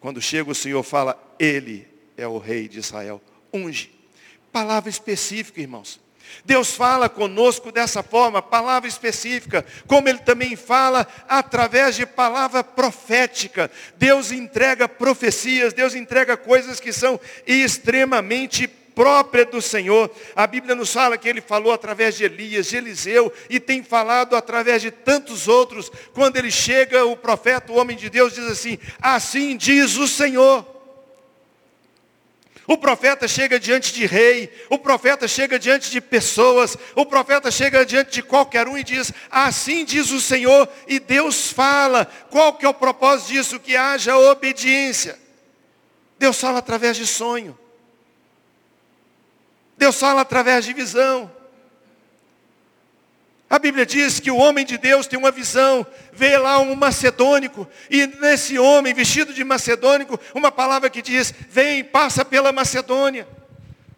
Quando 0.00 0.20
chega 0.20 0.50
o 0.50 0.54
Senhor 0.54 0.82
fala, 0.82 1.20
ele 1.38 1.86
é 2.16 2.26
o 2.26 2.38
rei 2.38 2.68
de 2.68 2.78
Israel. 2.78 3.20
Unge. 3.52 3.90
Palavra 4.52 4.90
específica, 4.90 5.60
irmãos. 5.60 6.00
Deus 6.44 6.74
fala 6.74 7.08
conosco 7.08 7.70
dessa 7.72 8.02
forma, 8.02 8.42
palavra 8.42 8.88
específica, 8.88 9.64
como 9.86 10.08
Ele 10.08 10.18
também 10.18 10.56
fala 10.56 11.06
através 11.28 11.96
de 11.96 12.06
palavra 12.06 12.64
profética. 12.64 13.70
Deus 13.96 14.32
entrega 14.32 14.88
profecias, 14.88 15.72
Deus 15.72 15.94
entrega 15.94 16.36
coisas 16.36 16.80
que 16.80 16.92
são 16.92 17.20
extremamente 17.46 18.66
próprias 19.00 19.48
do 19.48 19.62
Senhor. 19.62 20.10
A 20.36 20.46
Bíblia 20.46 20.74
nos 20.74 20.92
fala 20.92 21.16
que 21.16 21.28
Ele 21.28 21.40
falou 21.40 21.72
através 21.72 22.16
de 22.16 22.24
Elias, 22.24 22.66
de 22.66 22.76
Eliseu, 22.76 23.32
e 23.48 23.58
tem 23.58 23.82
falado 23.82 24.36
através 24.36 24.82
de 24.82 24.90
tantos 24.90 25.48
outros. 25.48 25.90
Quando 26.12 26.36
Ele 26.36 26.50
chega, 26.50 27.04
o 27.04 27.16
profeta, 27.16 27.72
o 27.72 27.76
homem 27.76 27.96
de 27.96 28.10
Deus, 28.10 28.34
diz 28.34 28.44
assim, 28.46 28.78
assim 29.00 29.56
diz 29.56 29.96
o 29.96 30.06
Senhor. 30.06 30.69
O 32.70 32.78
profeta 32.78 33.26
chega 33.26 33.58
diante 33.58 33.92
de 33.92 34.06
rei, 34.06 34.48
o 34.68 34.78
profeta 34.78 35.26
chega 35.26 35.58
diante 35.58 35.90
de 35.90 36.00
pessoas, 36.00 36.76
o 36.94 37.04
profeta 37.04 37.50
chega 37.50 37.84
diante 37.84 38.12
de 38.12 38.22
qualquer 38.22 38.68
um 38.68 38.78
e 38.78 38.84
diz, 38.84 39.12
assim 39.28 39.84
diz 39.84 40.12
o 40.12 40.20
Senhor, 40.20 40.68
e 40.86 41.00
Deus 41.00 41.50
fala. 41.50 42.04
Qual 42.30 42.54
que 42.54 42.64
é 42.64 42.68
o 42.68 42.72
propósito 42.72 43.32
disso? 43.32 43.58
Que 43.58 43.74
haja 43.74 44.16
obediência. 44.16 45.18
Deus 46.16 46.40
fala 46.40 46.60
através 46.60 46.96
de 46.96 47.08
sonho. 47.08 47.58
Deus 49.76 49.98
fala 49.98 50.20
através 50.20 50.64
de 50.64 50.72
visão. 50.72 51.28
A 53.50 53.58
Bíblia 53.58 53.84
diz 53.84 54.20
que 54.20 54.30
o 54.30 54.36
homem 54.36 54.64
de 54.64 54.78
Deus 54.78 55.08
tem 55.08 55.18
uma 55.18 55.32
visão, 55.32 55.84
vê 56.12 56.38
lá 56.38 56.60
um 56.60 56.76
macedônico, 56.76 57.68
e 57.90 58.06
nesse 58.06 58.56
homem 58.60 58.94
vestido 58.94 59.34
de 59.34 59.42
macedônico, 59.42 60.20
uma 60.32 60.52
palavra 60.52 60.88
que 60.88 61.02
diz, 61.02 61.34
vem, 61.48 61.82
passa 61.82 62.24
pela 62.24 62.52
Macedônia. 62.52 63.26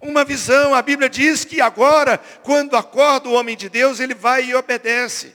Uma 0.01 0.25
visão, 0.25 0.75
a 0.75 0.81
Bíblia 0.81 1.07
diz 1.11 1.45
que 1.45 1.61
agora, 1.61 2.17
quando 2.43 2.75
acorda 2.79 3.29
o 3.29 3.35
homem 3.35 3.55
de 3.55 3.69
Deus, 3.69 4.01
ele 4.01 4.15
vai 4.15 4.45
e 4.45 4.55
obedece. 4.55 5.35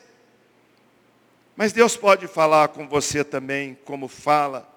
Mas 1.55 1.71
Deus 1.71 1.95
pode 1.95 2.27
falar 2.27 2.69
com 2.69 2.87
você 2.87 3.23
também, 3.23 3.77
como 3.85 4.07
fala, 4.07 4.67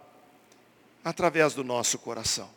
através 1.02 1.54
do 1.54 1.64
nosso 1.64 1.98
coração. 1.98 2.50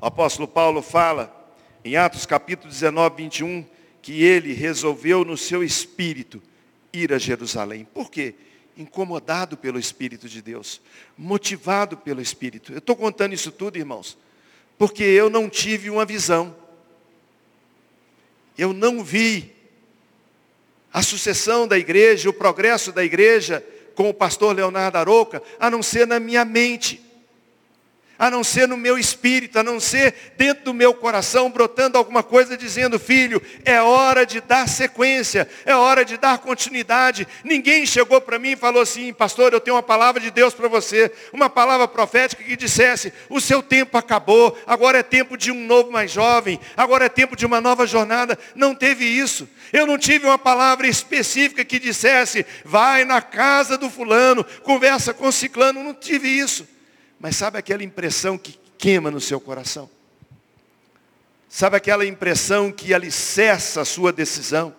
O 0.00 0.06
apóstolo 0.06 0.46
Paulo 0.46 0.82
fala, 0.82 1.34
em 1.84 1.96
Atos 1.96 2.26
capítulo 2.26 2.70
19, 2.70 3.16
21, 3.16 3.66
que 4.02 4.22
ele 4.24 4.52
resolveu 4.52 5.24
no 5.24 5.36
seu 5.36 5.62
espírito 5.62 6.42
ir 6.92 7.12
a 7.12 7.18
Jerusalém. 7.18 7.86
Por 7.94 8.10
quê? 8.10 8.34
Incomodado 8.76 9.56
pelo 9.56 9.78
Espírito 9.78 10.28
de 10.28 10.42
Deus, 10.42 10.80
motivado 11.16 11.96
pelo 11.96 12.20
Espírito. 12.20 12.72
Eu 12.72 12.78
estou 12.78 12.96
contando 12.96 13.32
isso 13.32 13.52
tudo, 13.52 13.78
irmãos, 13.78 14.18
porque 14.76 15.04
eu 15.04 15.30
não 15.30 15.48
tive 15.48 15.88
uma 15.88 16.04
visão. 16.04 16.54
Eu 18.58 18.72
não 18.72 19.02
vi 19.02 19.52
a 20.92 21.02
sucessão 21.02 21.66
da 21.66 21.78
igreja, 21.78 22.28
o 22.28 22.34
progresso 22.34 22.92
da 22.92 23.02
igreja 23.02 23.64
com 23.94 24.10
o 24.10 24.14
pastor 24.14 24.54
Leonardo 24.54 24.98
Aroca, 24.98 25.42
a 25.58 25.70
não 25.70 25.82
ser 25.82 26.06
na 26.06 26.18
minha 26.18 26.44
mente 26.44 27.00
a 28.18 28.30
não 28.30 28.44
ser 28.44 28.68
no 28.68 28.76
meu 28.76 28.98
espírito, 28.98 29.58
a 29.58 29.62
não 29.62 29.80
ser 29.80 30.14
dentro 30.36 30.64
do 30.64 30.74
meu 30.74 30.94
coração, 30.94 31.50
brotando 31.50 31.98
alguma 31.98 32.22
coisa 32.22 32.56
dizendo, 32.56 32.98
filho, 32.98 33.42
é 33.64 33.80
hora 33.80 34.24
de 34.24 34.40
dar 34.40 34.68
sequência, 34.68 35.48
é 35.64 35.74
hora 35.74 36.04
de 36.04 36.16
dar 36.16 36.38
continuidade. 36.38 37.26
Ninguém 37.44 37.84
chegou 37.84 38.20
para 38.20 38.38
mim 38.38 38.52
e 38.52 38.56
falou 38.56 38.82
assim, 38.82 39.12
pastor, 39.12 39.52
eu 39.52 39.60
tenho 39.60 39.76
uma 39.76 39.82
palavra 39.82 40.20
de 40.20 40.30
Deus 40.30 40.54
para 40.54 40.68
você, 40.68 41.10
uma 41.32 41.50
palavra 41.50 41.88
profética 41.88 42.42
que 42.42 42.56
dissesse, 42.56 43.12
o 43.28 43.40
seu 43.40 43.62
tempo 43.62 43.98
acabou, 43.98 44.56
agora 44.66 44.98
é 44.98 45.02
tempo 45.02 45.36
de 45.36 45.50
um 45.50 45.66
novo 45.66 45.90
mais 45.90 46.10
jovem, 46.10 46.60
agora 46.76 47.06
é 47.06 47.08
tempo 47.08 47.36
de 47.36 47.46
uma 47.46 47.60
nova 47.60 47.86
jornada. 47.86 48.38
Não 48.54 48.74
teve 48.74 49.04
isso. 49.04 49.48
Eu 49.72 49.86
não 49.86 49.98
tive 49.98 50.26
uma 50.26 50.38
palavra 50.38 50.86
específica 50.86 51.64
que 51.64 51.78
dissesse, 51.78 52.46
vai 52.64 53.04
na 53.04 53.20
casa 53.20 53.76
do 53.76 53.90
fulano, 53.90 54.44
conversa 54.62 55.12
com 55.14 55.28
o 55.28 55.32
ciclano, 55.32 55.82
não 55.82 55.94
tive 55.94 56.28
isso. 56.28 56.71
Mas 57.22 57.36
sabe 57.36 57.56
aquela 57.56 57.84
impressão 57.84 58.36
que 58.36 58.58
queima 58.76 59.08
no 59.08 59.20
seu 59.20 59.40
coração? 59.40 59.88
Sabe 61.48 61.76
aquela 61.76 62.04
impressão 62.04 62.72
que 62.72 62.92
alicerça 62.92 63.80
a 63.80 63.84
sua 63.84 64.12
decisão? 64.12 64.74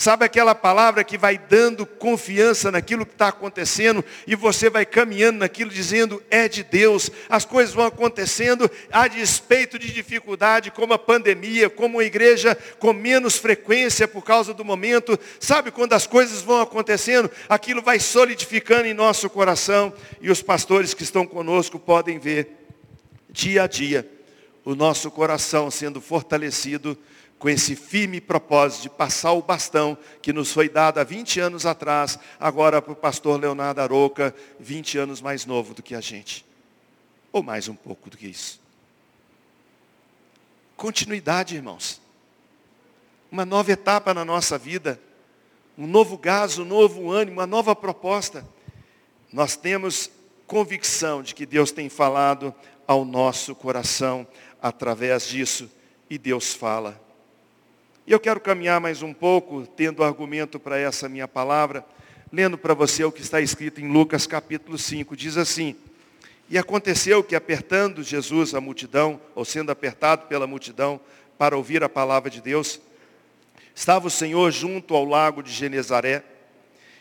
Sabe 0.00 0.24
aquela 0.24 0.54
palavra 0.54 1.04
que 1.04 1.18
vai 1.18 1.36
dando 1.36 1.84
confiança 1.84 2.72
naquilo 2.72 3.04
que 3.04 3.12
está 3.12 3.28
acontecendo 3.28 4.02
e 4.26 4.34
você 4.34 4.70
vai 4.70 4.86
caminhando 4.86 5.40
naquilo 5.40 5.70
dizendo 5.70 6.22
é 6.30 6.48
de 6.48 6.62
Deus. 6.62 7.10
As 7.28 7.44
coisas 7.44 7.74
vão 7.74 7.84
acontecendo 7.84 8.70
a 8.90 9.06
despeito 9.06 9.78
de 9.78 9.92
dificuldade, 9.92 10.70
como 10.70 10.94
a 10.94 10.98
pandemia, 10.98 11.68
como 11.68 12.00
a 12.00 12.04
igreja 12.04 12.56
com 12.78 12.94
menos 12.94 13.36
frequência 13.36 14.08
por 14.08 14.24
causa 14.24 14.54
do 14.54 14.64
momento. 14.64 15.20
Sabe 15.38 15.70
quando 15.70 15.92
as 15.92 16.06
coisas 16.06 16.40
vão 16.40 16.62
acontecendo, 16.62 17.30
aquilo 17.46 17.82
vai 17.82 18.00
solidificando 18.00 18.86
em 18.86 18.94
nosso 18.94 19.28
coração 19.28 19.92
e 20.18 20.30
os 20.30 20.40
pastores 20.40 20.94
que 20.94 21.02
estão 21.02 21.26
conosco 21.26 21.78
podem 21.78 22.18
ver 22.18 22.56
dia 23.28 23.64
a 23.64 23.66
dia 23.66 24.08
o 24.64 24.74
nosso 24.74 25.10
coração 25.10 25.70
sendo 25.70 26.00
fortalecido 26.00 26.96
com 27.40 27.48
esse 27.48 27.74
firme 27.74 28.20
propósito 28.20 28.82
de 28.82 28.90
passar 28.90 29.32
o 29.32 29.40
bastão 29.40 29.96
que 30.20 30.30
nos 30.30 30.52
foi 30.52 30.68
dado 30.68 30.98
há 30.98 31.04
20 31.04 31.40
anos 31.40 31.64
atrás, 31.64 32.18
agora 32.38 32.82
para 32.82 32.92
o 32.92 32.96
pastor 32.96 33.40
Leonardo 33.40 33.80
Aroca, 33.80 34.36
20 34.60 34.98
anos 34.98 35.22
mais 35.22 35.46
novo 35.46 35.72
do 35.72 35.82
que 35.82 35.94
a 35.94 36.02
gente. 36.02 36.44
Ou 37.32 37.42
mais 37.42 37.66
um 37.66 37.74
pouco 37.74 38.10
do 38.10 38.16
que 38.18 38.26
isso. 38.26 38.60
Continuidade, 40.76 41.56
irmãos. 41.56 41.98
Uma 43.32 43.46
nova 43.46 43.72
etapa 43.72 44.12
na 44.12 44.24
nossa 44.24 44.58
vida. 44.58 45.00
Um 45.78 45.86
novo 45.86 46.18
gás, 46.18 46.58
um 46.58 46.64
novo 46.66 47.10
ânimo, 47.10 47.38
uma 47.38 47.46
nova 47.46 47.74
proposta. 47.74 48.46
Nós 49.32 49.56
temos 49.56 50.10
convicção 50.46 51.22
de 51.22 51.34
que 51.34 51.46
Deus 51.46 51.72
tem 51.72 51.88
falado 51.88 52.54
ao 52.86 53.02
nosso 53.02 53.54
coração 53.54 54.26
através 54.60 55.26
disso. 55.26 55.70
E 56.10 56.18
Deus 56.18 56.52
fala 56.52 57.08
e 58.10 58.12
eu 58.12 58.18
quero 58.18 58.40
caminhar 58.40 58.80
mais 58.80 59.02
um 59.02 59.14
pouco, 59.14 59.64
tendo 59.64 60.02
argumento 60.02 60.58
para 60.58 60.76
essa 60.76 61.08
minha 61.08 61.28
palavra, 61.28 61.86
lendo 62.32 62.58
para 62.58 62.74
você 62.74 63.04
o 63.04 63.12
que 63.12 63.22
está 63.22 63.40
escrito 63.40 63.80
em 63.80 63.86
Lucas 63.86 64.26
capítulo 64.26 64.76
5. 64.76 65.16
Diz 65.16 65.36
assim: 65.36 65.76
E 66.50 66.58
aconteceu 66.58 67.22
que 67.22 67.36
apertando 67.36 68.02
Jesus 68.02 68.52
a 68.52 68.60
multidão, 68.60 69.20
ou 69.32 69.44
sendo 69.44 69.70
apertado 69.70 70.26
pela 70.26 70.44
multidão, 70.44 71.00
para 71.38 71.56
ouvir 71.56 71.84
a 71.84 71.88
palavra 71.88 72.28
de 72.28 72.40
Deus, 72.40 72.80
estava 73.76 74.08
o 74.08 74.10
Senhor 74.10 74.50
junto 74.50 74.92
ao 74.92 75.04
lago 75.04 75.40
de 75.40 75.52
Genezaré, 75.52 76.24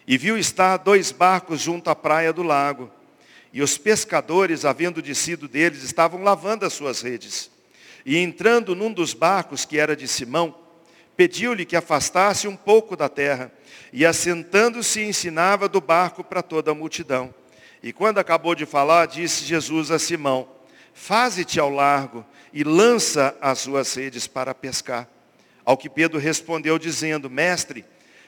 e 0.06 0.16
viu 0.16 0.38
estar 0.38 0.78
dois 0.78 1.12
barcos 1.12 1.60
junto 1.60 1.90
à 1.90 1.96
praia 1.96 2.32
do 2.32 2.44
lago. 2.44 2.88
E 3.52 3.64
os 3.64 3.80
pescadores, 3.80 4.64
havendo 4.64 5.02
descido 5.02 5.48
deles, 5.48 5.82
estavam 5.82 6.22
lavando 6.22 6.68
as 6.68 6.74
suas 6.74 7.02
redes. 7.02 7.50
E 8.06 8.16
entrando 8.16 8.76
num 8.76 8.94
dos 8.94 9.16
barcos, 9.16 9.66
que 9.66 9.80
era 9.80 9.96
de 9.96 10.08
Simão, 10.08 10.69
pediu-lhe 11.20 11.66
que 11.66 11.76
afastasse 11.76 12.48
um 12.48 12.56
pouco 12.56 12.96
da 12.96 13.10
terra, 13.10 13.52
e 13.92 14.06
assentando-se 14.06 15.02
ensinava 15.02 15.68
do 15.68 15.82
barco 15.82 16.24
para 16.24 16.42
toda 16.42 16.72
a 16.72 16.74
multidão. 16.74 17.36
E 17.84 17.92
quando 17.92 18.20
acabou 18.20 18.56
de 18.56 18.66
falar, 18.66 19.06
disse 19.06 19.44
Jesus 19.44 19.92
a 19.92 20.00
Simão, 20.00 20.48
faze-te 20.94 21.60
ao 21.60 21.70
largo 21.70 22.26
e 22.54 22.64
lança 22.64 23.36
as 23.42 23.60
suas 23.60 23.94
redes 23.94 24.28
para 24.28 24.56
pescar. 24.56 25.10
Ao 25.66 25.76
que 25.76 25.90
Pedro 25.90 26.18
respondeu 26.18 26.80
dizendo, 26.80 27.30
mestre, 27.30 27.84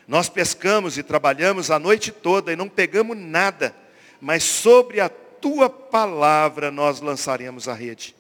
nós 0.05 0.27
pescamos 0.27 0.97
e 0.97 1.03
trabalhamos 1.03 1.71
a 1.71 1.79
noite 1.79 2.11
toda 2.11 2.51
e 2.51 2.57
não 2.57 2.67
pegamos 2.67 3.17
nada, 3.17 3.73
mas 4.19 4.43
sobre 4.43 4.99
a 4.99 5.07
tua 5.07 5.69
palavra 5.69 6.69
nós 6.69 6.99
lançaremos 6.99 7.69
a 7.69 7.73
rede. 7.73 8.13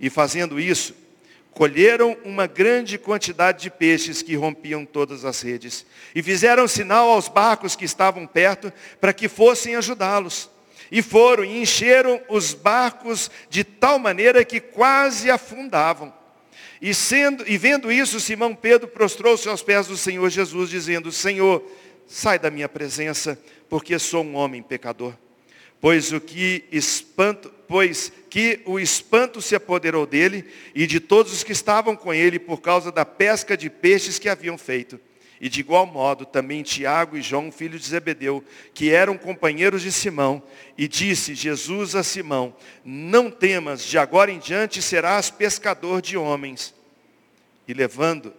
E 0.00 0.10
fazendo 0.10 0.58
isso, 0.58 0.92
colheram 1.58 2.16
uma 2.24 2.46
grande 2.46 2.96
quantidade 2.96 3.62
de 3.62 3.68
peixes 3.68 4.22
que 4.22 4.36
rompiam 4.36 4.84
todas 4.84 5.24
as 5.24 5.42
redes. 5.42 5.84
E 6.14 6.22
fizeram 6.22 6.68
sinal 6.68 7.10
aos 7.10 7.26
barcos 7.26 7.74
que 7.74 7.84
estavam 7.84 8.28
perto 8.28 8.72
para 9.00 9.12
que 9.12 9.28
fossem 9.28 9.74
ajudá-los. 9.74 10.48
E 10.88 11.02
foram 11.02 11.44
e 11.44 11.60
encheram 11.60 12.22
os 12.28 12.54
barcos 12.54 13.28
de 13.50 13.64
tal 13.64 13.98
maneira 13.98 14.44
que 14.44 14.60
quase 14.60 15.32
afundavam. 15.32 16.14
E, 16.80 16.94
sendo, 16.94 17.42
e 17.44 17.58
vendo 17.58 17.90
isso, 17.90 18.20
Simão 18.20 18.54
Pedro 18.54 18.86
prostrou-se 18.86 19.48
aos 19.48 19.60
pés 19.60 19.88
do 19.88 19.96
Senhor 19.96 20.30
Jesus, 20.30 20.70
dizendo, 20.70 21.10
Senhor, 21.10 21.68
sai 22.06 22.38
da 22.38 22.52
minha 22.52 22.68
presença, 22.68 23.36
porque 23.68 23.98
sou 23.98 24.22
um 24.22 24.36
homem 24.36 24.62
pecador. 24.62 25.12
Pois 25.80 26.12
o 26.12 26.20
que 26.20 26.64
espanto, 26.70 27.52
pois 27.66 28.12
que 28.28 28.60
o 28.66 28.78
espanto 28.78 29.40
se 29.40 29.54
apoderou 29.54 30.06
dele 30.06 30.44
e 30.74 30.86
de 30.86 31.00
todos 31.00 31.32
os 31.32 31.42
que 31.42 31.52
estavam 31.52 31.96
com 31.96 32.12
ele 32.12 32.38
por 32.38 32.60
causa 32.60 32.92
da 32.92 33.04
pesca 33.04 33.56
de 33.56 33.70
peixes 33.70 34.18
que 34.18 34.28
haviam 34.28 34.58
feito. 34.58 35.00
E 35.40 35.48
de 35.48 35.60
igual 35.60 35.86
modo 35.86 36.26
também 36.26 36.62
Tiago 36.62 37.16
e 37.16 37.22
João, 37.22 37.52
filhos 37.52 37.82
de 37.82 37.88
Zebedeu, 37.88 38.44
que 38.74 38.90
eram 38.90 39.16
companheiros 39.16 39.82
de 39.82 39.92
Simão, 39.92 40.42
e 40.76 40.88
disse 40.88 41.34
Jesus 41.34 41.94
a 41.94 42.02
Simão, 42.02 42.54
não 42.84 43.30
temas, 43.30 43.84
de 43.84 43.96
agora 43.98 44.32
em 44.32 44.38
diante 44.40 44.82
serás 44.82 45.30
pescador 45.30 46.02
de 46.02 46.16
homens. 46.16 46.74
E 47.68 47.72
levando, 47.72 48.34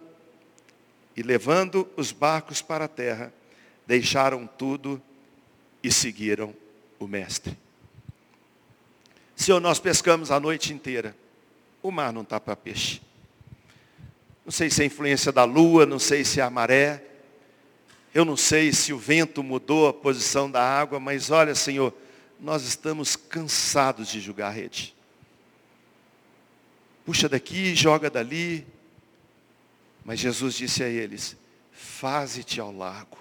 e 1.16 1.22
levando 1.22 1.88
os 1.96 2.12
barcos 2.12 2.60
para 2.60 2.84
a 2.84 2.88
terra, 2.88 3.32
deixaram 3.86 4.46
tudo 4.46 5.00
e 5.82 5.90
seguiram 5.90 6.54
o 6.98 7.06
mestre. 7.06 7.56
Senhor, 9.40 9.58
nós 9.58 9.78
pescamos 9.78 10.30
a 10.30 10.38
noite 10.38 10.70
inteira. 10.70 11.16
O 11.82 11.90
mar 11.90 12.12
não 12.12 12.20
está 12.20 12.38
para 12.38 12.54
peixe. 12.54 13.00
Não 14.44 14.52
sei 14.52 14.68
se 14.68 14.82
é 14.82 14.84
a 14.84 14.86
influência 14.86 15.32
da 15.32 15.44
lua, 15.44 15.86
não 15.86 15.98
sei 15.98 16.26
se 16.26 16.40
é 16.40 16.42
a 16.42 16.50
maré. 16.50 17.02
Eu 18.14 18.26
não 18.26 18.36
sei 18.36 18.70
se 18.70 18.92
o 18.92 18.98
vento 18.98 19.42
mudou 19.42 19.88
a 19.88 19.94
posição 19.94 20.50
da 20.50 20.62
água, 20.62 21.00
mas 21.00 21.30
olha, 21.30 21.54
Senhor, 21.54 21.94
nós 22.38 22.64
estamos 22.64 23.16
cansados 23.16 24.08
de 24.08 24.20
julgar 24.20 24.48
a 24.48 24.50
rede. 24.50 24.94
Puxa 27.06 27.26
daqui, 27.26 27.74
joga 27.74 28.10
dali. 28.10 28.66
Mas 30.04 30.20
Jesus 30.20 30.52
disse 30.52 30.84
a 30.84 30.88
eles: 30.88 31.34
Faze-te 31.72 32.60
ao 32.60 32.70
largo. 32.70 33.16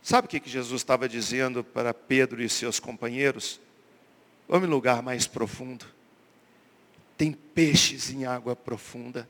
Sabe 0.00 0.26
o 0.26 0.30
que 0.30 0.48
Jesus 0.48 0.80
estava 0.80 1.08
dizendo 1.08 1.64
para 1.64 1.92
Pedro 1.92 2.40
e 2.40 2.48
seus 2.48 2.78
companheiros? 2.78 3.63
Vamos 4.48 4.68
em 4.68 4.70
lugar 4.70 5.02
mais 5.02 5.26
profundo. 5.26 5.86
Tem 7.16 7.32
peixes 7.32 8.10
em 8.10 8.26
água 8.26 8.54
profunda. 8.54 9.28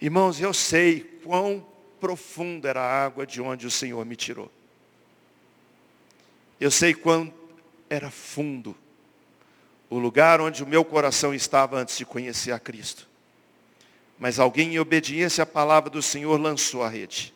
Irmãos, 0.00 0.40
eu 0.40 0.52
sei 0.52 1.00
quão 1.24 1.66
profunda 2.00 2.68
era 2.68 2.80
a 2.80 3.04
água 3.04 3.26
de 3.26 3.40
onde 3.40 3.66
o 3.66 3.70
Senhor 3.70 4.04
me 4.04 4.16
tirou. 4.16 4.50
Eu 6.60 6.70
sei 6.70 6.94
quão 6.94 7.32
era 7.88 8.10
fundo 8.10 8.76
o 9.88 9.98
lugar 9.98 10.40
onde 10.40 10.62
o 10.62 10.66
meu 10.66 10.84
coração 10.84 11.32
estava 11.32 11.78
antes 11.78 11.96
de 11.96 12.04
conhecer 12.04 12.52
a 12.52 12.58
Cristo. 12.58 13.08
Mas 14.18 14.38
alguém 14.38 14.74
em 14.74 14.78
obediência 14.78 15.42
à 15.42 15.46
palavra 15.46 15.90
do 15.90 16.02
Senhor 16.02 16.40
lançou 16.40 16.82
a 16.82 16.88
rede. 16.88 17.32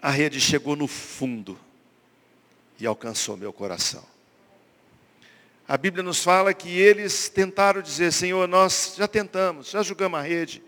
A 0.00 0.10
rede 0.10 0.40
chegou 0.40 0.74
no 0.74 0.86
fundo 0.86 1.58
e 2.78 2.86
alcançou 2.86 3.36
meu 3.36 3.52
coração. 3.52 4.04
A 5.70 5.76
Bíblia 5.76 6.02
nos 6.02 6.20
fala 6.24 6.52
que 6.52 6.68
eles 6.68 7.28
tentaram 7.28 7.80
dizer, 7.80 8.12
Senhor, 8.12 8.48
nós 8.48 8.94
já 8.96 9.06
tentamos, 9.06 9.70
já 9.70 9.84
jogamos 9.84 10.18
a 10.18 10.22
rede, 10.24 10.60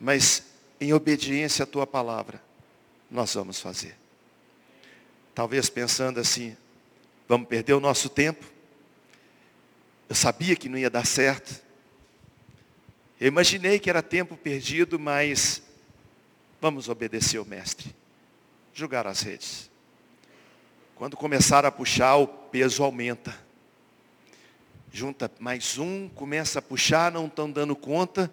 mas 0.00 0.42
em 0.80 0.94
obediência 0.94 1.64
à 1.64 1.66
tua 1.66 1.86
palavra, 1.86 2.42
nós 3.10 3.34
vamos 3.34 3.60
fazer. 3.60 3.94
Talvez 5.34 5.68
pensando 5.68 6.18
assim, 6.18 6.56
vamos 7.28 7.46
perder 7.46 7.74
o 7.74 7.80
nosso 7.80 8.08
tempo. 8.08 8.42
Eu 10.08 10.14
sabia 10.14 10.56
que 10.56 10.66
não 10.66 10.78
ia 10.78 10.88
dar 10.88 11.04
certo. 11.04 11.62
Eu 13.20 13.28
imaginei 13.28 13.78
que 13.78 13.90
era 13.90 14.02
tempo 14.02 14.34
perdido, 14.34 14.98
mas 14.98 15.60
vamos 16.58 16.88
obedecer 16.88 17.38
o 17.38 17.44
mestre. 17.44 17.94
Jogar 18.72 19.06
as 19.06 19.20
redes. 19.20 19.70
Quando 20.94 21.18
começar 21.18 21.66
a 21.66 21.70
puxar, 21.70 22.16
o 22.16 22.26
peso 22.26 22.82
aumenta 22.82 23.43
junta 24.94 25.28
mais 25.40 25.76
um, 25.76 26.08
começa 26.08 26.60
a 26.60 26.62
puxar, 26.62 27.10
não 27.10 27.26
estão 27.26 27.50
dando 27.50 27.74
conta, 27.74 28.32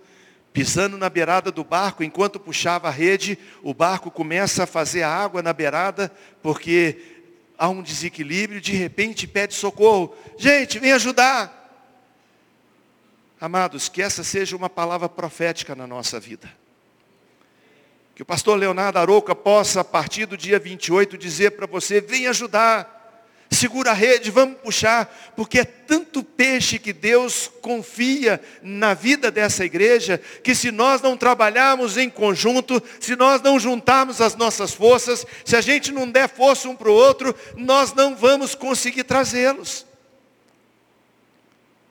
pisando 0.53 0.95
na 0.95 1.09
beirada 1.09 1.51
do 1.51 1.63
barco, 1.63 2.03
enquanto 2.03 2.39
puxava 2.39 2.87
a 2.87 2.91
rede, 2.91 3.35
o 3.63 3.73
barco 3.73 4.11
começa 4.11 4.65
a 4.65 4.67
fazer 4.67 5.01
água 5.01 5.41
na 5.41 5.53
beirada, 5.53 6.11
porque 6.39 7.23
há 7.57 7.67
um 7.67 7.81
desequilíbrio, 7.81 8.61
de 8.61 8.73
repente 8.73 9.25
pede 9.25 9.55
socorro. 9.55 10.15
Gente, 10.37 10.77
vem 10.77 10.91
ajudar. 10.91 11.57
Amados, 13.39 13.89
que 13.89 13.99
essa 13.99 14.23
seja 14.23 14.55
uma 14.55 14.69
palavra 14.69 15.09
profética 15.09 15.73
na 15.73 15.87
nossa 15.87 16.19
vida. 16.19 16.47
Que 18.13 18.21
o 18.21 18.25
pastor 18.25 18.55
Leonardo 18.55 18.99
Aroca 18.99 19.33
possa, 19.33 19.81
a 19.81 19.83
partir 19.83 20.27
do 20.27 20.37
dia 20.37 20.59
28, 20.59 21.17
dizer 21.17 21.51
para 21.53 21.65
você, 21.65 21.99
vem 21.99 22.27
ajudar 22.27 23.00
segura 23.61 23.91
a 23.91 23.93
rede, 23.93 24.31
vamos 24.31 24.57
puxar, 24.57 25.05
porque 25.35 25.59
é 25.59 25.63
tanto 25.63 26.23
peixe 26.23 26.79
que 26.79 26.91
Deus 26.91 27.47
confia 27.61 28.41
na 28.63 28.95
vida 28.95 29.29
dessa 29.29 29.63
igreja, 29.63 30.17
que 30.43 30.55
se 30.55 30.71
nós 30.71 30.99
não 30.99 31.15
trabalharmos 31.15 31.95
em 31.95 32.09
conjunto, 32.09 32.81
se 32.99 33.15
nós 33.15 33.39
não 33.41 33.59
juntarmos 33.59 34.19
as 34.19 34.35
nossas 34.35 34.73
forças, 34.73 35.25
se 35.45 35.55
a 35.55 35.61
gente 35.61 35.91
não 35.91 36.09
der 36.09 36.27
força 36.27 36.67
um 36.67 36.75
para 36.75 36.89
o 36.89 36.93
outro, 36.93 37.35
nós 37.55 37.93
não 37.93 38.15
vamos 38.15 38.55
conseguir 38.55 39.03
trazê-los. 39.03 39.85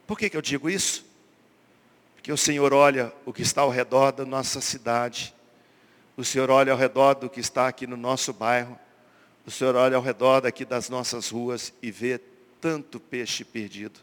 Por 0.08 0.18
que, 0.18 0.28
que 0.28 0.36
eu 0.36 0.42
digo 0.42 0.68
isso? 0.68 1.06
Porque 2.16 2.32
o 2.32 2.36
Senhor 2.36 2.74
olha 2.74 3.12
o 3.24 3.32
que 3.32 3.42
está 3.42 3.62
ao 3.62 3.70
redor 3.70 4.10
da 4.10 4.26
nossa 4.26 4.60
cidade, 4.60 5.32
o 6.16 6.24
Senhor 6.24 6.50
olha 6.50 6.72
ao 6.72 6.78
redor 6.78 7.14
do 7.14 7.30
que 7.30 7.38
está 7.38 7.68
aqui 7.68 7.86
no 7.86 7.96
nosso 7.96 8.32
bairro, 8.32 8.76
o 9.46 9.50
Senhor 9.50 9.74
olha 9.74 9.96
ao 9.96 10.02
redor 10.02 10.40
daqui 10.40 10.64
das 10.64 10.88
nossas 10.88 11.30
ruas 11.30 11.72
e 11.82 11.90
vê 11.90 12.20
tanto 12.60 13.00
peixe 13.00 13.44
perdido. 13.44 14.00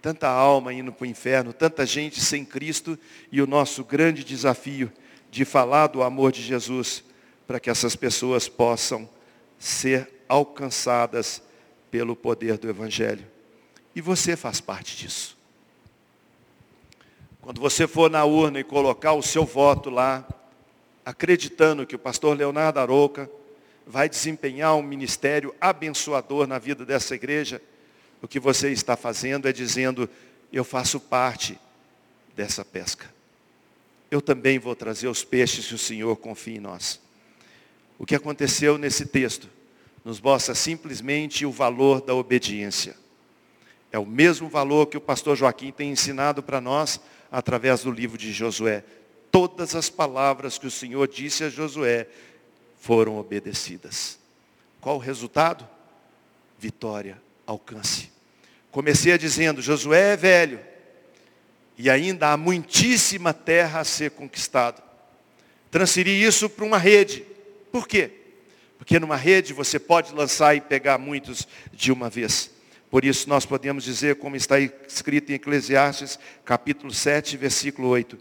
Tanta 0.00 0.28
alma 0.28 0.72
indo 0.72 0.92
para 0.92 1.04
o 1.04 1.06
inferno, 1.06 1.52
tanta 1.52 1.84
gente 1.84 2.20
sem 2.20 2.44
Cristo 2.44 2.98
e 3.30 3.42
o 3.42 3.46
nosso 3.46 3.84
grande 3.84 4.24
desafio 4.24 4.90
de 5.30 5.44
falar 5.44 5.88
do 5.88 6.02
amor 6.02 6.32
de 6.32 6.42
Jesus 6.42 7.04
para 7.46 7.58
que 7.58 7.68
essas 7.68 7.96
pessoas 7.96 8.48
possam 8.48 9.08
ser 9.58 10.08
alcançadas 10.28 11.42
pelo 11.90 12.14
poder 12.14 12.58
do 12.58 12.68
Evangelho. 12.68 13.26
E 13.94 14.00
você 14.00 14.36
faz 14.36 14.60
parte 14.60 14.96
disso. 14.96 15.36
Quando 17.40 17.60
você 17.60 17.86
for 17.86 18.10
na 18.10 18.24
urna 18.24 18.60
e 18.60 18.64
colocar 18.64 19.14
o 19.14 19.22
seu 19.22 19.44
voto 19.44 19.90
lá, 19.90 20.26
acreditando 21.04 21.86
que 21.86 21.96
o 21.96 21.98
pastor 21.98 22.36
Leonardo 22.36 22.78
Arouca 22.78 23.30
vai 23.88 24.06
desempenhar 24.06 24.76
um 24.76 24.82
ministério 24.82 25.54
abençoador 25.58 26.46
na 26.46 26.58
vida 26.58 26.84
dessa 26.84 27.14
igreja, 27.14 27.60
o 28.20 28.28
que 28.28 28.38
você 28.38 28.70
está 28.70 28.96
fazendo 28.98 29.48
é 29.48 29.52
dizendo, 29.52 30.08
eu 30.52 30.62
faço 30.62 31.00
parte 31.00 31.58
dessa 32.36 32.62
pesca. 32.64 33.06
Eu 34.10 34.20
também 34.20 34.58
vou 34.58 34.76
trazer 34.76 35.08
os 35.08 35.24
peixes 35.24 35.66
que 35.66 35.74
o 35.74 35.78
Senhor 35.78 36.14
confia 36.16 36.56
em 36.56 36.60
nós. 36.60 37.00
O 37.98 38.04
que 38.04 38.14
aconteceu 38.14 38.76
nesse 38.76 39.06
texto 39.06 39.48
nos 40.04 40.20
mostra 40.20 40.54
simplesmente 40.54 41.46
o 41.46 41.50
valor 41.50 42.02
da 42.02 42.14
obediência. 42.14 42.94
É 43.90 43.98
o 43.98 44.04
mesmo 44.04 44.50
valor 44.50 44.86
que 44.86 44.98
o 44.98 45.00
pastor 45.00 45.34
Joaquim 45.34 45.72
tem 45.72 45.90
ensinado 45.90 46.42
para 46.42 46.60
nós 46.60 47.00
através 47.32 47.84
do 47.84 47.90
livro 47.90 48.18
de 48.18 48.32
Josué. 48.32 48.84
Todas 49.30 49.74
as 49.74 49.88
palavras 49.88 50.58
que 50.58 50.66
o 50.66 50.70
Senhor 50.70 51.08
disse 51.08 51.44
a 51.44 51.48
Josué 51.48 52.06
foram 52.78 53.18
obedecidas. 53.18 54.18
Qual 54.80 54.96
o 54.96 55.00
resultado? 55.00 55.68
Vitória, 56.58 57.20
alcance. 57.46 58.10
Comecei 58.70 59.16
dizendo, 59.16 59.62
Josué 59.62 60.12
é 60.12 60.16
velho, 60.16 60.60
e 61.76 61.88
ainda 61.88 62.32
há 62.32 62.36
muitíssima 62.36 63.32
terra 63.32 63.80
a 63.80 63.84
ser 63.84 64.10
conquistada. 64.10 64.82
Transferi 65.70 66.22
isso 66.22 66.48
para 66.48 66.64
uma 66.64 66.78
rede. 66.78 67.24
Por 67.70 67.86
quê? 67.86 68.10
Porque 68.78 68.98
numa 68.98 69.16
rede 69.16 69.52
você 69.52 69.78
pode 69.78 70.14
lançar 70.14 70.54
e 70.54 70.60
pegar 70.60 70.98
muitos 70.98 71.46
de 71.72 71.92
uma 71.92 72.08
vez. 72.08 72.50
Por 72.90 73.04
isso 73.04 73.28
nós 73.28 73.44
podemos 73.44 73.84
dizer, 73.84 74.16
como 74.16 74.34
está 74.34 74.58
escrito 74.58 75.30
em 75.30 75.34
Eclesiastes, 75.34 76.18
capítulo 76.44 76.92
7, 76.92 77.36
versículo 77.36 77.88
8, 77.88 78.18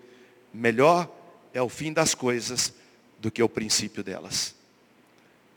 melhor 0.53 1.09
é 1.53 1.61
o 1.61 1.69
fim 1.69 1.93
das 1.93 2.13
coisas 2.13 2.73
do 3.19 3.31
que 3.31 3.41
o 3.41 3.49
princípio 3.49 4.03
delas. 4.03 4.55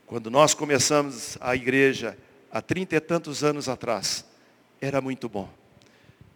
Quando 0.05 0.29
nós 0.29 0.53
começamos 0.53 1.37
a 1.39 1.55
igreja 1.55 2.17
há 2.51 2.61
trinta 2.61 2.95
e 2.95 2.99
tantos 2.99 3.43
anos 3.43 3.69
atrás, 3.69 4.25
era 4.81 4.99
muito 4.99 5.29
bom. 5.29 5.49